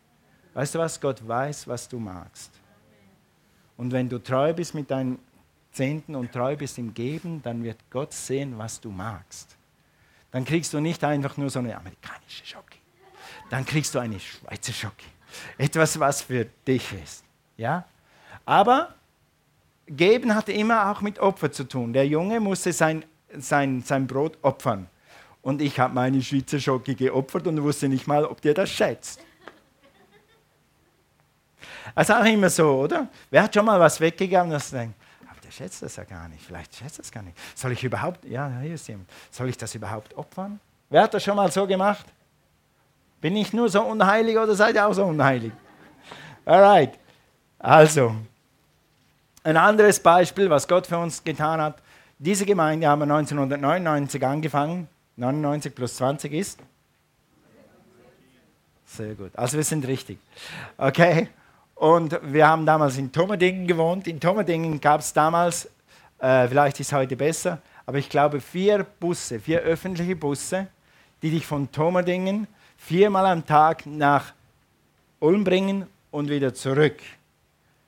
[0.53, 0.99] Weißt du was?
[0.99, 2.51] Gott weiß, was du magst.
[3.77, 5.19] Und wenn du treu bist mit deinen
[5.71, 9.58] Zehnten und treu bist im Geben, dann wird Gott sehen, was du magst.
[10.31, 12.79] Dann kriegst du nicht einfach nur so eine amerikanische Schoki.
[13.49, 15.07] Dann kriegst du eine Schweizer Schoki.
[15.57, 17.23] Etwas, was für dich ist.
[17.57, 17.85] Ja?
[18.45, 18.93] Aber
[19.87, 21.93] Geben hatte immer auch mit Opfer zu tun.
[21.93, 23.03] Der Junge musste sein
[23.37, 24.87] sein, sein Brot opfern.
[25.41, 29.21] Und ich habe meine Schweizer Schoki geopfert und wusste nicht mal, ob der das schätzt.
[31.95, 33.07] Das ist auch immer so, oder?
[33.29, 34.95] Wer hat schon mal was weggegangen und denkt,
[35.49, 37.35] der schätzt das ja gar nicht, vielleicht schätzt das gar nicht.
[37.55, 40.59] Soll ich überhaupt, ja, hier ist jemand, soll ich das überhaupt opfern?
[40.91, 42.05] Wer hat das schon mal so gemacht?
[43.19, 45.51] Bin ich nur so unheilig oder seid ihr auch so unheilig?
[46.45, 46.99] Alright,
[47.57, 48.15] also,
[49.43, 51.81] ein anderes Beispiel, was Gott für uns getan hat,
[52.19, 54.87] diese Gemeinde haben wir 1999 angefangen.
[55.15, 56.59] 99 plus 20 ist?
[58.85, 59.31] Sehr gut.
[59.35, 60.19] Also wir sind richtig.
[60.77, 61.29] Okay.
[61.79, 64.05] Und wir haben damals in Tomerdingen gewohnt.
[64.05, 65.65] In Tomerdingen gab es damals,
[66.19, 70.67] äh, vielleicht ist es heute besser, aber ich glaube vier Busse, vier öffentliche Busse,
[71.21, 74.33] die dich von Tomerdingen viermal am Tag nach
[75.21, 76.97] Ulm bringen und wieder zurück.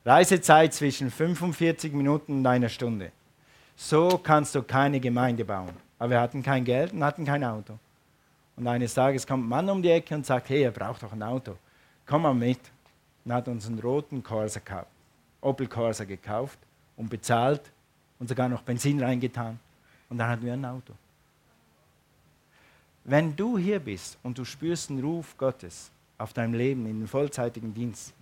[0.06, 3.12] Reisezeit zwischen 45 Minuten und einer Stunde.
[3.76, 5.74] So kannst du keine Gemeinde bauen.
[6.00, 7.78] Aber wir hatten kein Geld und hatten kein Auto.
[8.56, 11.12] Und eines Tages kommt ein Mann um die Ecke und sagt, hey, er braucht doch
[11.12, 11.58] ein Auto.
[12.06, 12.60] Komm mal mit.
[13.26, 14.88] Und hat uns einen roten Corsa gekauft.
[15.42, 16.60] Opel Corsa gekauft
[16.98, 17.62] und bezahlt
[18.20, 19.60] und sogar noch Benzin reingetan.
[20.10, 20.94] Und dann hatten wir ein Auto.
[23.04, 27.08] Wenn du hier bist und du spürst den Ruf Gottes auf deinem Leben in den
[27.08, 28.14] vollzeitigen Dienst,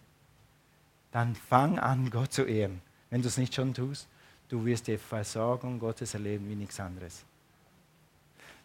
[1.12, 4.08] dann fang an, Gott zu ehren, wenn du es nicht schon tust.
[4.48, 7.26] Du wirst die Versorgung Gottes erleben wie nichts anderes.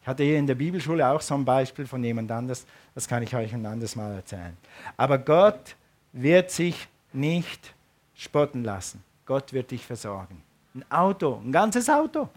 [0.01, 3.23] Ich hatte hier in der Bibelschule auch so ein Beispiel von jemand anders, das kann
[3.23, 4.57] ich euch ein anderes Mal erzählen.
[4.97, 5.75] Aber Gott
[6.15, 7.75] wird sich nicht
[8.15, 9.03] spotten lassen.
[9.27, 10.43] Gott wird dich versorgen.
[10.75, 12.29] Ein Auto, ein ganzes Auto.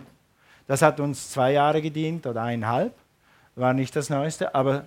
[0.67, 2.93] Das hat uns zwei Jahre gedient oder eineinhalb.
[3.55, 4.85] War nicht das Neueste, aber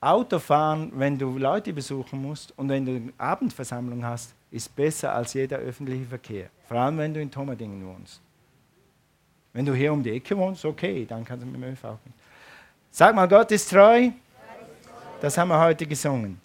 [0.00, 5.32] Autofahren, wenn du Leute besuchen musst und wenn du eine Abendversammlung hast, ist besser als
[5.32, 6.50] jeder öffentliche Verkehr.
[6.66, 8.20] Vor allem, wenn du in Tomerdingen wohnst.
[9.52, 12.14] Wenn du hier um die Ecke wohnst, okay, dann kannst du mit dem ÖV gehen.
[12.90, 14.10] Sag mal, Gott ist treu.
[15.20, 16.40] Das haben wir heute gesungen.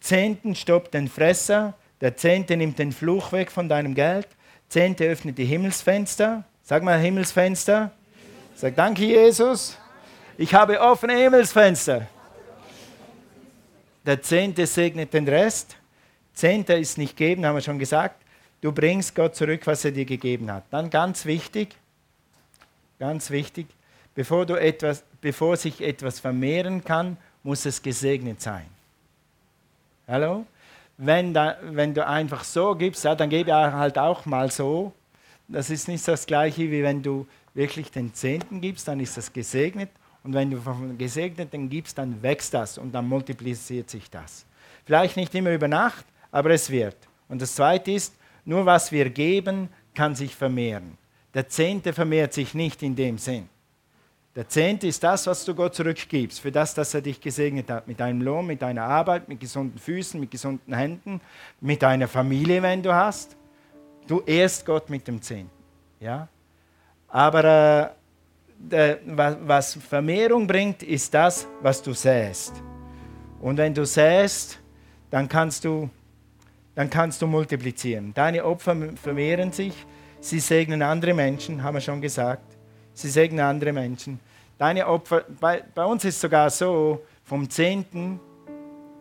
[0.00, 1.74] Zehnten stoppt den Fresser.
[2.00, 4.28] Der Zehnte nimmt den Fluch weg von deinem Geld.
[4.68, 6.44] Zehnte öffnet die Himmelsfenster.
[6.62, 7.90] Sag mal Himmelsfenster.
[8.54, 9.76] Sag danke, Jesus.
[10.36, 12.06] Ich habe offene Himmelsfenster.
[14.06, 15.76] Der Zehnte segnet den Rest.
[16.32, 18.22] Zehnter ist nicht geben, haben wir schon gesagt.
[18.60, 20.64] Du bringst Gott zurück, was er dir gegeben hat.
[20.70, 21.76] Dann ganz wichtig,
[22.98, 23.66] ganz wichtig,
[24.14, 28.66] bevor, du etwas, bevor sich etwas vermehren kann, muss es gesegnet sein.
[30.10, 30.44] Hallo?
[30.98, 34.92] Wenn, da, wenn du einfach so gibst, ja, dann gebe halt auch mal so.
[35.46, 39.32] Das ist nicht das gleiche, wie wenn du wirklich den Zehnten gibst, dann ist das
[39.32, 39.88] gesegnet.
[40.24, 44.44] Und wenn du vom Gesegneten gibst, dann wächst das und dann multipliziert sich das.
[44.84, 46.96] Vielleicht nicht immer über Nacht, aber es wird.
[47.28, 48.12] Und das Zweite ist,
[48.44, 50.98] nur was wir geben, kann sich vermehren.
[51.34, 53.48] Der Zehnte vermehrt sich nicht in dem Sinn.
[54.36, 57.88] Der Zehnte ist das, was du Gott zurückgibst, für das, dass er dich gesegnet hat.
[57.88, 61.20] Mit deinem Lohn, mit deiner Arbeit, mit gesunden Füßen, mit gesunden Händen,
[61.60, 63.36] mit deiner Familie, wenn du hast.
[64.06, 65.50] Du ehrst Gott mit dem Zehnten.
[65.98, 66.28] Ja?
[67.08, 67.96] Aber
[68.70, 68.96] äh,
[69.40, 72.62] was Vermehrung bringt, ist das, was du säst.
[73.40, 74.60] Und wenn du säst,
[75.10, 75.90] dann kannst du,
[76.76, 78.14] dann kannst du multiplizieren.
[78.14, 79.74] Deine Opfer vermehren sich,
[80.20, 82.49] sie segnen andere Menschen, haben wir schon gesagt
[82.92, 84.20] sie segnen andere Menschen.
[84.58, 88.20] Deine Opfer, bei, bei uns ist sogar so, vom Zehnten,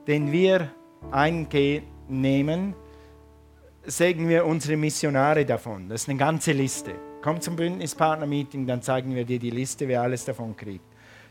[0.07, 0.69] den wir
[1.11, 2.73] einnehmen,
[3.83, 5.89] segnen wir unsere Missionare davon.
[5.89, 6.93] Das ist eine ganze Liste.
[7.21, 10.85] Komm zum Bündnispartner-Meeting, dann zeigen wir dir die Liste, wer alles davon kriegt.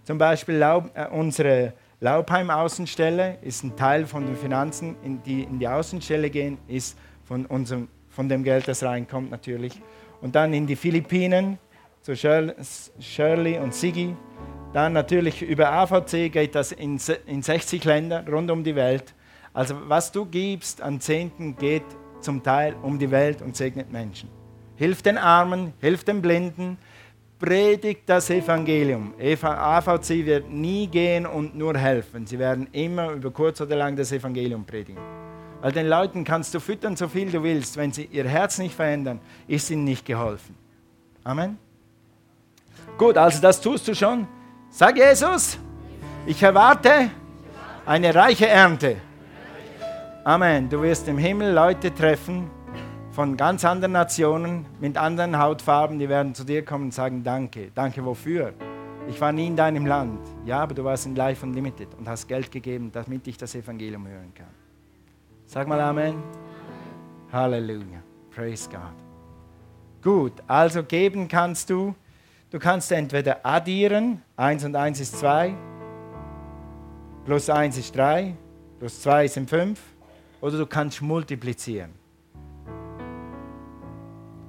[0.04, 5.58] Zum Beispiel Laub, äh, unsere Laubheim-Außenstelle ist ein Teil von den Finanzen, in die in
[5.58, 9.80] die Außenstelle gehen, ist von, unserem, von dem Geld, das reinkommt natürlich.
[10.20, 11.58] Und dann in die Philippinen
[12.02, 14.16] zu Shirley und Sigi.
[14.72, 19.14] Dann natürlich über AVC geht das in, in 60 Länder rund um die Welt.
[19.52, 21.84] Also was du gibst an Zehnten geht
[22.20, 24.28] zum Teil um die Welt und segnet Menschen.
[24.76, 26.78] Hilf den Armen, hilf den Blinden,
[27.38, 29.14] predigt das Evangelium.
[29.18, 32.26] AVC wird nie gehen und nur helfen.
[32.26, 35.02] Sie werden immer über kurz oder lang das Evangelium predigen.
[35.60, 37.76] Weil den Leuten kannst du füttern, so viel du willst.
[37.76, 40.54] Wenn sie ihr Herz nicht verändern, ist ihnen nicht geholfen.
[41.24, 41.58] Amen.
[42.98, 44.26] Gut, also das tust du schon.
[44.70, 45.56] Sag Jesus,
[46.26, 47.10] ich erwarte
[47.86, 48.96] eine reiche Ernte.
[50.24, 50.68] Amen.
[50.68, 52.50] Du wirst im Himmel Leute treffen
[53.12, 57.70] von ganz anderen Nationen mit anderen Hautfarben, die werden zu dir kommen und sagen Danke.
[57.72, 58.52] Danke wofür?
[59.08, 60.20] Ich war nie in deinem Land.
[60.44, 64.08] Ja, aber du warst in Life Unlimited und hast Geld gegeben, damit ich das Evangelium
[64.08, 64.50] hören kann.
[65.46, 66.20] Sag mal Amen.
[67.32, 68.02] Halleluja.
[68.34, 68.80] Praise God.
[70.02, 71.94] Gut, also geben kannst du
[72.50, 75.54] Du kannst entweder addieren, 1 und 1 ist 2,
[77.26, 78.34] plus 1 ist 3,
[78.78, 79.78] plus 2 sind 5,
[80.40, 81.90] oder du kannst multiplizieren.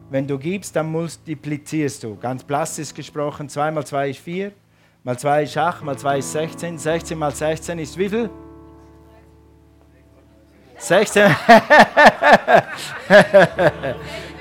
[0.09, 2.15] Wenn du gibst, dann multiplizierst du.
[2.15, 4.53] Ganz plastisch gesprochen, 2 mal 2 ist 4,
[5.03, 8.29] mal 2 ist 8, mal 2 ist 16, 16 mal 16 ist wie viel?
[10.77, 11.23] 16.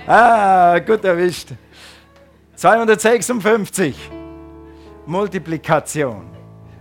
[0.07, 1.49] ah, gut erwischt.
[2.59, 3.95] 256.
[5.07, 6.29] Multiplikation.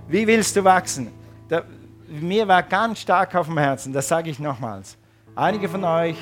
[0.07, 1.11] Wie willst du wachsen?
[1.47, 1.61] Da,
[2.07, 4.97] mir war ganz stark auf dem Herzen, das sage ich nochmals.
[5.35, 6.17] Einige von euch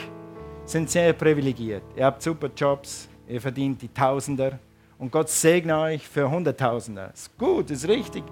[0.66, 1.84] sind sehr privilegiert.
[1.96, 4.60] Ihr habt super Jobs, ihr verdient die Tausender
[4.98, 7.12] und Gott segne euch für Hunderttausender.
[7.14, 8.26] Ist gut, ist richtig.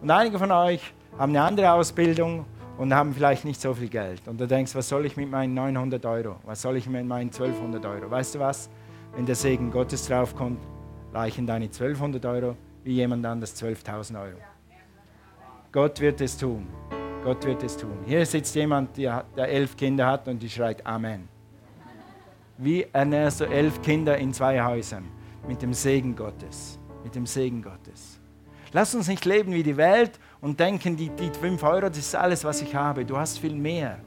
[0.00, 2.46] Und einige von euch haben eine andere Ausbildung
[2.78, 4.22] und haben vielleicht nicht so viel Geld.
[4.28, 6.36] Und du denkst, was soll ich mit meinen 900 Euro?
[6.44, 8.08] Was soll ich mit meinen 1200 Euro?
[8.08, 8.70] Weißt du was?
[9.14, 10.60] Wenn der Segen Gottes draufkommt,
[11.12, 14.38] reichen deine 1200 Euro wie jemand anders 12.000 Euro.
[15.72, 16.66] Gott wird es tun.
[17.22, 17.98] Gott wird es tun.
[18.06, 21.28] Hier sitzt jemand, der, elf Kinder hat und die schreit Amen.
[22.56, 25.04] Wie ernährst du elf Kinder in zwei Häusern?
[25.46, 26.78] Mit dem Segen Gottes.
[27.04, 28.18] Mit dem Segen Gottes.
[28.72, 32.14] Lass uns nicht leben wie die Welt und denken, die, die 5 Euro, das ist
[32.14, 33.04] alles, was ich habe.
[33.04, 33.98] Du hast viel mehr.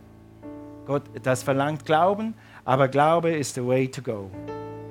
[0.86, 2.34] Gott, das verlangt Glauben,
[2.66, 4.30] aber Glaube ist the way to go.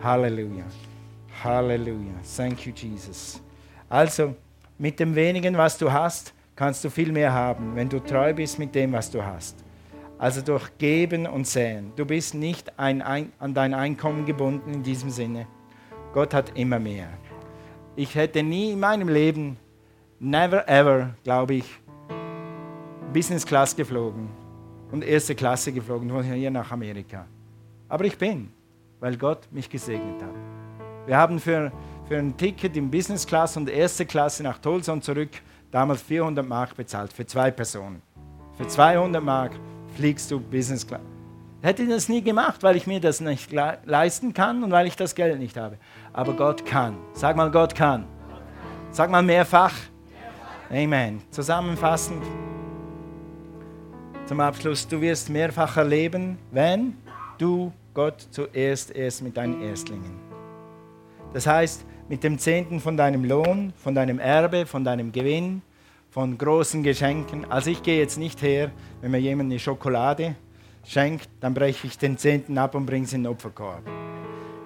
[0.02, 0.64] Halleluja.
[1.44, 2.14] Halleluja.
[2.36, 3.40] Thank you, Jesus.
[3.88, 4.34] Also,
[4.78, 8.58] mit dem wenigen, was du hast, kannst du viel mehr haben, wenn du treu bist
[8.58, 9.62] mit dem, was du hast.
[10.18, 11.92] Also durch Geben und Säen.
[11.96, 15.46] Du bist nicht ein, ein, an dein Einkommen gebunden in diesem Sinne.
[16.12, 17.08] Gott hat immer mehr.
[17.96, 19.56] Ich hätte nie in meinem Leben,
[20.18, 21.64] never ever, glaube ich,
[23.12, 24.28] Business Class geflogen
[24.90, 27.26] und erste Klasse geflogen von hier nach Amerika.
[27.88, 28.50] Aber ich bin,
[29.02, 30.34] weil Gott mich gesegnet hat.
[31.06, 31.72] Wir haben für,
[32.08, 35.30] für ein Ticket in Business Class und erste Klasse nach Tulsa und zurück
[35.72, 38.00] damals 400 Mark bezahlt für zwei Personen.
[38.56, 39.52] Für 200 Mark
[39.96, 41.00] fliegst du Business Class.
[41.62, 44.94] Hätte ich das nie gemacht, weil ich mir das nicht leisten kann und weil ich
[44.94, 45.78] das Geld nicht habe.
[46.12, 46.96] Aber Gott kann.
[47.12, 48.04] Sag mal, Gott kann.
[48.92, 49.74] Sag mal mehrfach.
[50.70, 51.22] Amen.
[51.30, 52.22] Zusammenfassend
[54.26, 56.96] zum Abschluss, du wirst mehrfach erleben, wenn
[57.38, 60.18] du Gott zuerst erst mit deinen Erstlingen.
[61.32, 65.62] Das heißt, mit dem Zehnten von deinem Lohn, von deinem Erbe, von deinem Gewinn,
[66.10, 67.50] von großen Geschenken.
[67.50, 68.70] Also ich gehe jetzt nicht her,
[69.00, 70.34] wenn mir jemand eine Schokolade
[70.84, 73.82] schenkt, dann breche ich den Zehnten ab und bringe es in den Opferkorb.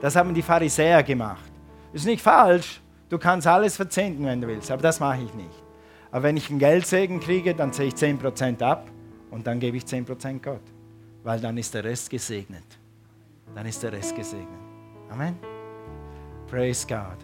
[0.01, 1.51] Das haben die Pharisäer gemacht.
[1.93, 5.63] Ist nicht falsch, du kannst alles verzehnten, wenn du willst, aber das mache ich nicht.
[6.11, 8.91] Aber wenn ich einen Geldsegen kriege, dann zähle ich 10% ab
[9.31, 10.61] und dann gebe ich 10% Gott,
[11.23, 12.65] weil dann ist der Rest gesegnet.
[13.57, 14.61] Dann ist der Rest gesegnet.
[15.09, 15.35] Amen.
[16.47, 17.17] Praise God.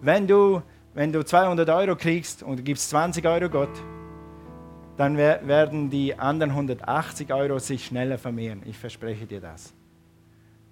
[0.00, 0.60] Wenn du,
[0.92, 3.70] wenn du 200 Euro kriegst und du gibst 20 Euro Gott,
[4.96, 8.62] dann werden die anderen 180 Euro sich schneller vermehren.
[8.64, 9.72] Ich verspreche dir das.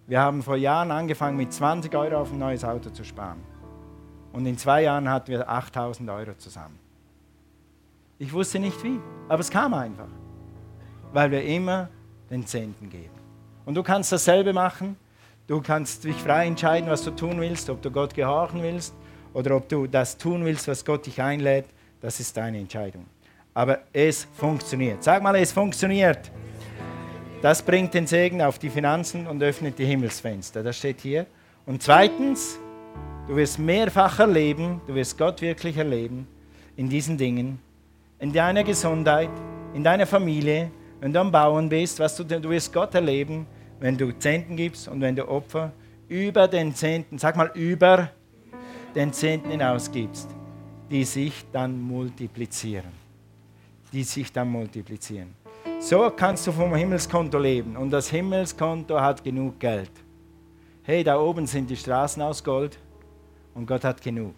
[0.08, 3.42] Wir haben vor Jahren angefangen, mit 20 Euro auf ein neues Auto zu sparen.
[4.32, 6.80] Und in zwei Jahren hatten wir 8000 Euro zusammen.
[8.18, 8.98] Ich wusste nicht wie,
[9.28, 10.08] aber es kam einfach,
[11.12, 11.88] weil wir immer
[12.28, 13.13] den Zehnten geben.
[13.66, 14.96] Und du kannst dasselbe machen.
[15.46, 18.94] Du kannst dich frei entscheiden, was du tun willst, ob du Gott gehorchen willst
[19.34, 21.66] oder ob du das tun willst, was Gott dich einlädt.
[22.00, 23.04] Das ist deine Entscheidung.
[23.52, 25.04] Aber es funktioniert.
[25.04, 26.30] Sag mal, es funktioniert.
[27.42, 30.62] Das bringt den Segen auf die Finanzen und öffnet die Himmelsfenster.
[30.62, 31.26] Das steht hier.
[31.66, 32.58] Und zweitens,
[33.28, 36.26] du wirst mehrfach erleben, du wirst Gott wirklich erleben
[36.76, 37.58] in diesen Dingen,
[38.18, 39.30] in deiner Gesundheit,
[39.74, 43.46] in deiner Familie, wenn du am Bauen bist, was du, du wirst Gott erleben,
[43.84, 45.70] wenn du Zehnten gibst und wenn du Opfer
[46.08, 48.08] über den Zehnten, sag mal über
[48.94, 50.26] den Zehnten hinausgibst,
[50.90, 52.92] die sich dann multiplizieren.
[53.92, 55.34] Die sich dann multiplizieren.
[55.80, 59.90] So kannst du vom Himmelskonto leben und das Himmelskonto hat genug Geld.
[60.82, 62.78] Hey, da oben sind die Straßen aus Gold
[63.52, 64.34] und Gott hat genug,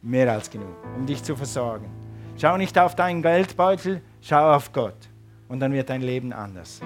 [0.00, 1.90] mehr als genug, um dich zu versorgen.
[2.38, 5.10] Schau nicht auf deinen Geldbeutel, schau auf Gott
[5.46, 6.80] und dann wird dein Leben anders.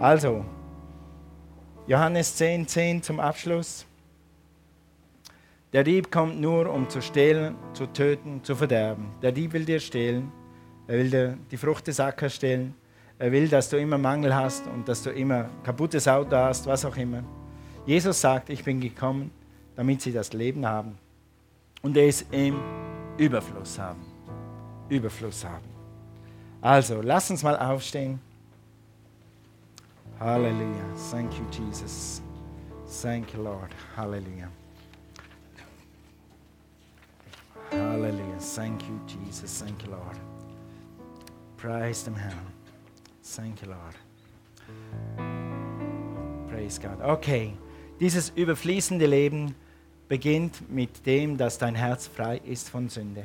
[0.00, 0.44] Also,
[1.88, 3.84] Johannes 10, 10 zum Abschluss.
[5.72, 9.10] Der Dieb kommt nur, um zu stehlen, zu töten, zu verderben.
[9.22, 10.30] Der Dieb will dir stehlen,
[10.86, 12.74] er will dir die Frucht des Ackers stehlen,
[13.18, 16.84] er will, dass du immer Mangel hast und dass du immer kaputtes Auto hast, was
[16.84, 17.24] auch immer.
[17.84, 19.32] Jesus sagt, ich bin gekommen,
[19.74, 20.96] damit sie das Leben haben
[21.82, 22.60] und es im
[23.16, 24.00] Überfluss haben.
[24.88, 25.66] Überfluss haben.
[26.60, 28.20] Also, lass uns mal aufstehen.
[30.20, 30.84] Halleluja.
[31.10, 32.20] Thank you, Jesus.
[33.02, 33.70] Thank you, Lord.
[33.96, 34.48] Halleluja.
[37.70, 38.38] Halleluja.
[38.56, 39.62] Thank you, Jesus.
[39.62, 40.18] Thank you, Lord.
[41.56, 42.52] Praise dem Herrn.
[43.22, 43.94] Thank you, Lord.
[46.48, 47.00] Praise God.
[47.00, 47.52] Okay,
[48.00, 49.54] dieses überfließende Leben
[50.08, 53.24] beginnt mit dem, dass dein Herz frei ist von Sünde.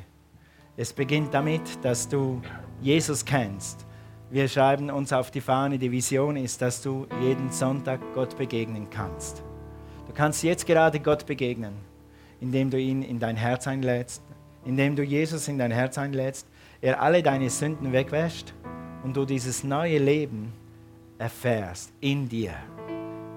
[0.78, 2.42] Es beginnt damit, dass du
[2.82, 3.86] Jesus kennst.
[4.34, 8.90] Wir schreiben uns auf die Fahne, die Vision ist, dass du jeden Sonntag Gott begegnen
[8.90, 9.44] kannst.
[10.08, 11.74] Du kannst jetzt gerade Gott begegnen,
[12.42, 14.24] indem du ihn in dein Herz einlädst,
[14.66, 16.48] indem du Jesus in dein Herz einlädst,
[16.82, 18.56] er alle deine Sünden wegwäscht
[19.04, 20.52] und du dieses neue Leben
[21.20, 22.54] erfährst in dir.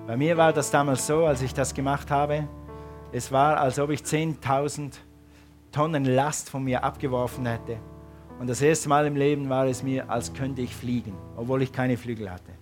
[0.07, 2.49] Bei mir war das damals so, als ich das gemacht habe,
[3.13, 4.93] es war, als ob ich 10.000
[5.73, 7.77] Tonnen Last von mir abgeworfen hätte.
[8.39, 11.73] Und das erste Mal im Leben war es mir, als könnte ich fliegen, obwohl ich
[11.73, 12.53] keine Flügel hatte.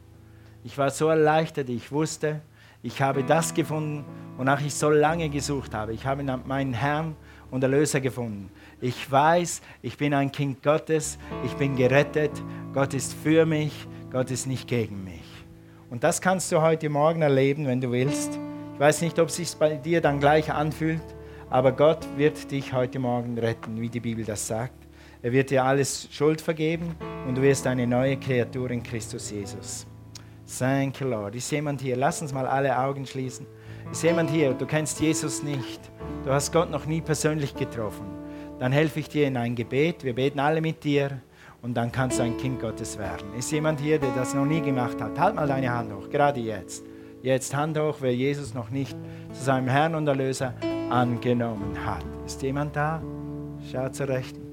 [0.63, 2.41] Ich war so erleichtert, ich wusste,
[2.83, 4.05] ich habe das gefunden,
[4.37, 5.93] wonach ich so lange gesucht habe.
[5.93, 7.17] Ich habe meinen Herrn
[7.51, 8.51] und Erlöser gefunden.
[8.81, 12.31] Ich weiß, ich bin ein Kind Gottes, ich bin gerettet,
[12.73, 15.23] Gott ist für mich, Gott ist nicht gegen mich.
[15.91, 18.39] Und das kannst du heute Morgen erleben, wenn du willst.
[18.75, 21.03] Ich weiß nicht, ob es sich bei dir dann gleich anfühlt,
[21.51, 24.84] aber Gott wird dich heute Morgen retten, wie die Bibel das sagt.
[25.25, 26.95] Er wird dir alles Schuld vergeben
[27.27, 29.87] und du wirst eine neue Kreatur in Christus Jesus.
[30.59, 31.35] Thank you, Lord.
[31.35, 31.97] Ist jemand hier?
[31.97, 33.47] Lass uns mal alle Augen schließen.
[33.91, 34.53] Ist jemand hier?
[34.53, 35.81] Du kennst Jesus nicht.
[36.25, 38.05] Du hast Gott noch nie persönlich getroffen.
[38.59, 40.05] Dann helfe ich dir in ein Gebet.
[40.05, 41.23] Wir beten alle mit dir
[41.63, 43.33] und dann kannst du ein Kind Gottes werden.
[43.39, 45.19] Ist jemand hier, der das noch nie gemacht hat?
[45.19, 46.85] Halt mal deine Hand hoch, gerade jetzt.
[47.23, 48.95] Jetzt Hand hoch, wer Jesus noch nicht
[49.33, 50.53] zu seinem Herrn und Erlöser
[50.91, 52.05] angenommen hat.
[52.27, 53.03] Ist jemand da?
[53.73, 54.44] Schau zur Rechten.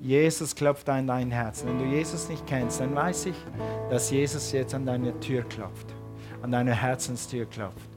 [0.00, 1.64] Jesus klopft an dein Herz.
[1.64, 3.36] Wenn du Jesus nicht kennst, dann weiß ich,
[3.90, 5.86] dass Jesus jetzt an deine Tür klopft,
[6.42, 7.88] an deine Herzenstür klopft.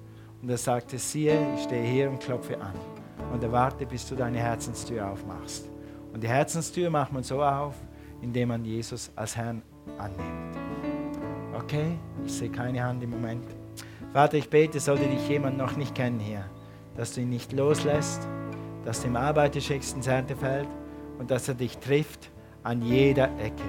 [0.41, 2.74] Und er sagte, siehe, ich stehe hier und klopfe an.
[3.34, 5.70] Und er warte, bis du deine Herzenstür aufmachst.
[6.13, 7.76] Und die Herzenstür macht man so auf,
[8.22, 9.61] indem man Jesus als Herrn
[9.97, 10.57] annimmt.
[11.53, 13.45] Okay, ich sehe keine Hand im Moment.
[14.13, 16.45] Vater, ich bete, sollte dich jemand noch nicht kennen hier,
[16.95, 18.28] dass du ihn nicht loslässt,
[18.86, 20.67] dass du ihm Arbeiter schickst ins Erntefeld
[21.20, 22.32] und dass er dich trifft
[22.63, 23.63] an jeder Ecke.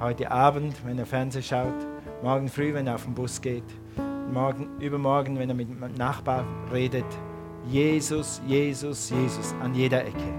[0.00, 1.86] Heute Abend, wenn er Fernsehen schaut,
[2.22, 3.64] morgen früh, wenn er auf den Bus geht,
[4.32, 7.06] morgen, übermorgen, wenn er mit dem Nachbar redet.
[7.68, 10.32] Jesus, Jesus, Jesus an jeder Ecke.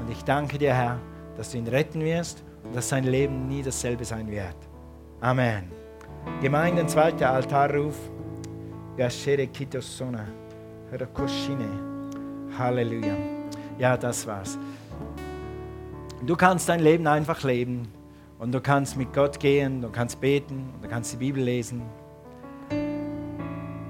[0.00, 0.98] Und ich danke dir, Herr,
[1.36, 4.56] dass du ihn retten wirst und dass sein Leben nie dasselbe sein wird.
[5.20, 5.70] Amen.
[6.40, 7.96] Gemeinden, zweiter Altarruf.
[12.58, 13.16] Halleluja.
[13.78, 14.58] Ja, das war's.
[16.24, 17.88] Du kannst dein Leben einfach leben
[18.38, 21.82] und du kannst mit Gott gehen, du kannst beten, du kannst die Bibel lesen.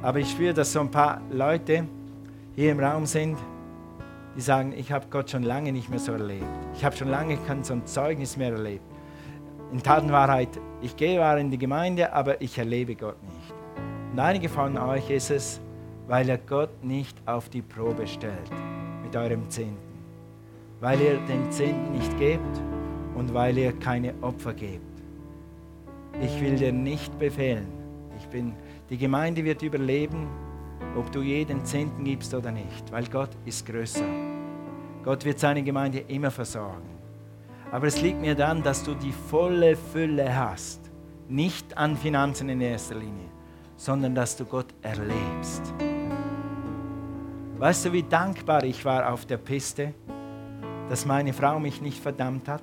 [0.01, 1.87] Aber ich spüre, dass so ein paar Leute
[2.55, 3.37] hier im Raum sind,
[4.35, 6.47] die sagen, ich habe Gott schon lange nicht mehr so erlebt.
[6.75, 8.85] Ich habe schon lange kein so ein Zeugnis mehr erlebt.
[9.71, 13.55] In Tatenwahrheit, ich gehe zwar in die Gemeinde, aber ich erlebe Gott nicht.
[14.11, 15.61] Und einige von euch ist es,
[16.09, 18.51] weil ihr Gott nicht auf die Probe stellt
[19.03, 19.82] mit eurem Zehnten
[20.83, 22.61] weil ihr den Zehnten nicht gebt
[23.15, 24.83] und weil ihr keine Opfer gebt.
[26.21, 27.69] Ich will dir nicht befehlen.
[28.19, 28.53] Ich bin,
[28.91, 30.27] die Gemeinde wird überleben,
[30.97, 34.05] ob du jeden Zehnten gibst oder nicht, weil Gott ist größer.
[35.05, 36.91] Gott wird seine Gemeinde immer versorgen.
[37.71, 40.91] Aber es liegt mir dann, dass du die volle Fülle hast.
[41.29, 43.29] Nicht an Finanzen in erster Linie,
[43.77, 45.63] sondern dass du Gott erlebst.
[47.57, 49.95] Weißt du, wie dankbar ich war auf der Piste?
[50.93, 52.63] Dass meine Frau mich nicht verdammt hat,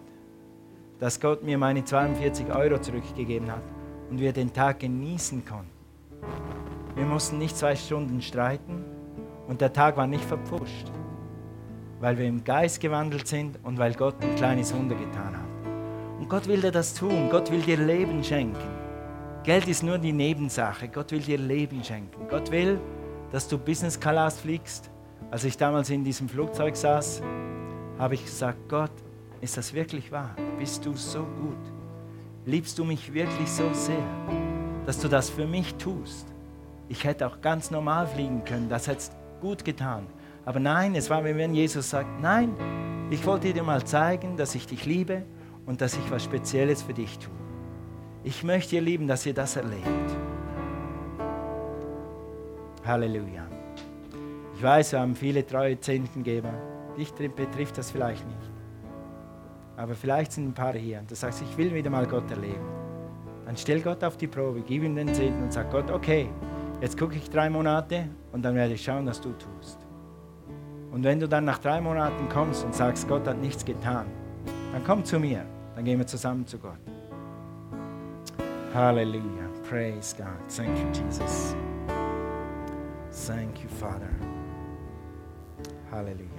[1.00, 3.64] dass Gott mir meine 42 Euro zurückgegeben hat
[4.12, 5.72] und wir den Tag genießen konnten.
[6.94, 8.86] Wir mussten nicht zwei Stunden streiten
[9.48, 10.92] und der Tag war nicht verpfuscht,
[12.00, 16.20] weil wir im Geist gewandelt sind und weil Gott ein kleines Wunder getan hat.
[16.20, 18.62] Und Gott will dir das tun, Gott will dir Leben schenken.
[19.44, 22.28] Geld ist nur die Nebensache, Gott will dir Leben schenken.
[22.30, 22.80] Gott will,
[23.32, 24.92] dass du Business Class fliegst.
[25.32, 27.24] Als ich damals in diesem Flugzeug saß,
[28.00, 28.91] habe ich gesagt, Gott,
[29.41, 30.36] ist das wirklich wahr?
[30.58, 31.58] Bist du so gut?
[32.45, 34.08] Liebst du mich wirklich so sehr,
[34.86, 36.26] dass du das für mich tust?
[36.88, 40.08] Ich hätte auch ganz normal fliegen können, das hätte gut getan.
[40.45, 42.56] Aber nein, es war, wie wenn Jesus sagt, nein,
[43.12, 45.24] ich wollte dir mal zeigen, dass ich dich liebe
[45.66, 47.34] und dass ich was Spezielles für dich tue.
[48.24, 49.86] Ich möchte ihr lieben, dass ihr das erlebt.
[52.86, 53.45] Halleluja.
[54.56, 56.79] Ich weiß, wir haben viele treue Zehntengeber.
[56.98, 58.52] Dich betrifft das vielleicht nicht.
[59.78, 62.66] Aber vielleicht sind ein paar hier und du sagst, ich will wieder mal Gott erleben.
[63.46, 66.30] Dann stell Gott auf die Probe, gib ihm den Zehnten und sag Gott, okay,
[66.82, 69.80] jetzt gucke ich drei Monate und dann werde ich schauen, was du tust.
[70.92, 74.08] Und wenn du dann nach drei Monaten kommst und sagst, Gott hat nichts getan,
[74.74, 76.78] dann komm zu mir, dann gehen wir zusammen zu Gott.
[78.74, 79.50] Halleluja.
[79.68, 80.28] Praise God.
[80.48, 81.56] Thank you, Jesus.
[83.28, 84.10] Thank you, Father.
[85.92, 86.39] Halleluja.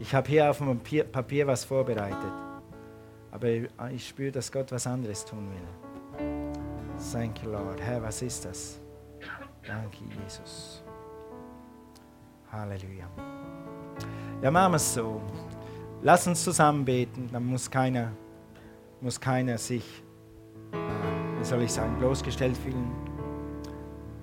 [0.00, 2.32] Ich habe hier auf dem Papier, was vorbereitet,
[3.32, 3.48] aber
[3.90, 5.68] ich spüre, dass Gott was anderes tun will.
[7.12, 7.80] Thank you, Lord.
[7.80, 8.80] Herr, was ist das?
[9.66, 10.82] Danke, Jesus.
[12.50, 13.08] Halleluja.
[14.40, 15.20] Ja, machen wir es so.
[16.02, 18.12] Lass uns zusammen beten, dann muss keiner,
[19.00, 20.02] muss keiner sich,
[20.72, 22.92] wie soll ich sagen, bloßgestellt fühlen.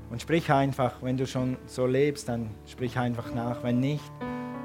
[0.09, 3.61] Und sprich einfach, wenn du schon so lebst, dann sprich einfach nach.
[3.61, 4.09] Wenn nicht,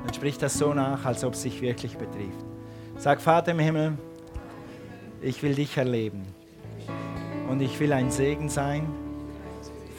[0.05, 2.45] dann sprich das so nach, als ob es sich wirklich betrifft.
[2.97, 3.99] Sag, Vater im Himmel,
[5.23, 6.27] ich will dich erleben.
[7.49, 8.89] Und ich will ein Segen sein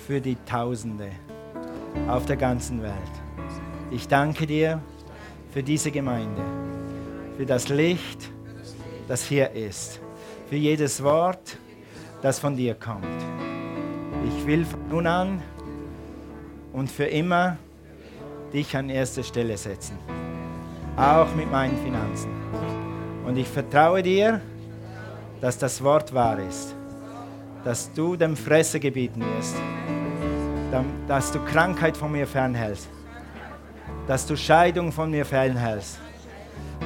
[0.07, 1.09] für die Tausende
[2.07, 2.93] auf der ganzen Welt.
[3.91, 4.81] Ich danke dir
[5.51, 6.41] für diese Gemeinde,
[7.37, 8.31] für das Licht,
[9.07, 9.99] das hier ist,
[10.49, 11.57] für jedes Wort,
[12.21, 13.05] das von dir kommt.
[14.27, 15.41] Ich will von nun an
[16.71, 17.57] und für immer
[18.51, 19.97] dich an erste Stelle setzen.
[20.97, 22.29] Auch mit meinen Finanzen.
[23.25, 24.41] Und ich vertraue dir,
[25.39, 26.75] dass das Wort wahr ist.
[27.63, 29.55] Dass du dem Fresse gebieten wirst.
[31.07, 32.89] Dass du Krankheit von mir fernhältst.
[34.07, 35.99] Dass du Scheidung von mir fernhältst.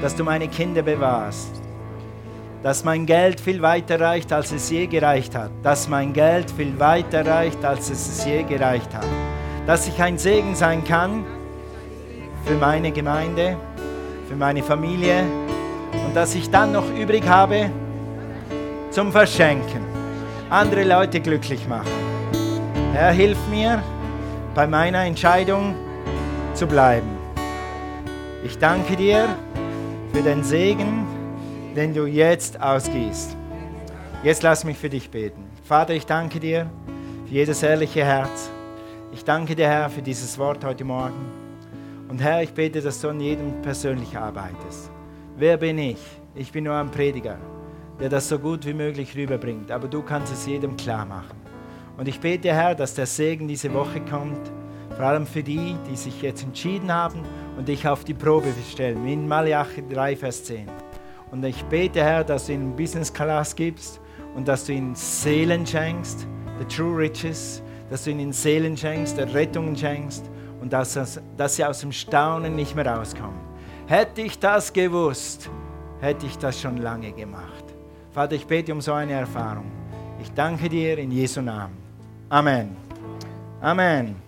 [0.02, 1.62] Dass du meine Kinder bewahrst.
[2.62, 5.52] Dass mein Geld viel weiter reicht, als es je gereicht hat.
[5.64, 9.06] Dass mein Geld viel weiter reicht, als es je gereicht hat.
[9.66, 11.26] Dass ich ein Segen sein kann
[12.46, 13.58] für meine Gemeinde,
[14.28, 15.24] für meine Familie
[16.06, 17.70] und dass ich dann noch übrig habe
[18.92, 19.82] zum Verschenken,
[20.50, 21.92] andere Leute glücklich machen.
[22.94, 23.84] Herr, hilf mir
[24.54, 25.76] bei meiner Entscheidung
[26.54, 27.10] zu bleiben.
[28.44, 29.28] Ich danke dir
[30.14, 31.06] für den Segen,
[31.76, 33.36] den du jetzt ausgießt.
[34.24, 35.44] Jetzt lass mich für dich beten.
[35.66, 36.70] Vater, ich danke dir
[37.26, 38.50] für jedes ehrliche Herz.
[39.12, 41.45] Ich danke dir, Herr, für dieses Wort heute Morgen.
[42.08, 44.92] Und Herr, ich bete, dass du an jedem persönlich arbeitest.
[45.38, 45.98] Wer bin ich?
[46.36, 47.38] Ich bin nur ein Prediger,
[48.00, 49.72] der das so gut wie möglich rüberbringt.
[49.72, 51.36] Aber du kannst es jedem klar machen.
[51.98, 54.52] Und ich bete, Herr, dass der Segen diese Woche kommt,
[54.96, 57.22] vor allem für die, die sich jetzt entschieden haben
[57.58, 60.68] und dich auf die Probe stellen, wie in Malachi 3, Vers 10.
[61.32, 64.00] Und ich bete, Herr, dass du ihnen Business Class gibst
[64.36, 66.28] und dass du ihnen Seelen schenkst,
[66.60, 70.30] the true riches, dass du ihnen Seelen schenkst, Rettungen schenkst
[70.62, 73.40] und dass, dass sie aus dem Staunen nicht mehr rauskommen.
[73.88, 75.50] Hätte ich das gewusst,
[76.02, 77.66] hätte ich das schon lange gemacht.
[78.12, 79.72] Vater, ich bete um so eine Erfahrung.
[80.22, 81.78] Ich danke dir in Jesu Namen.
[82.30, 82.76] Amen.
[83.62, 84.25] Amen.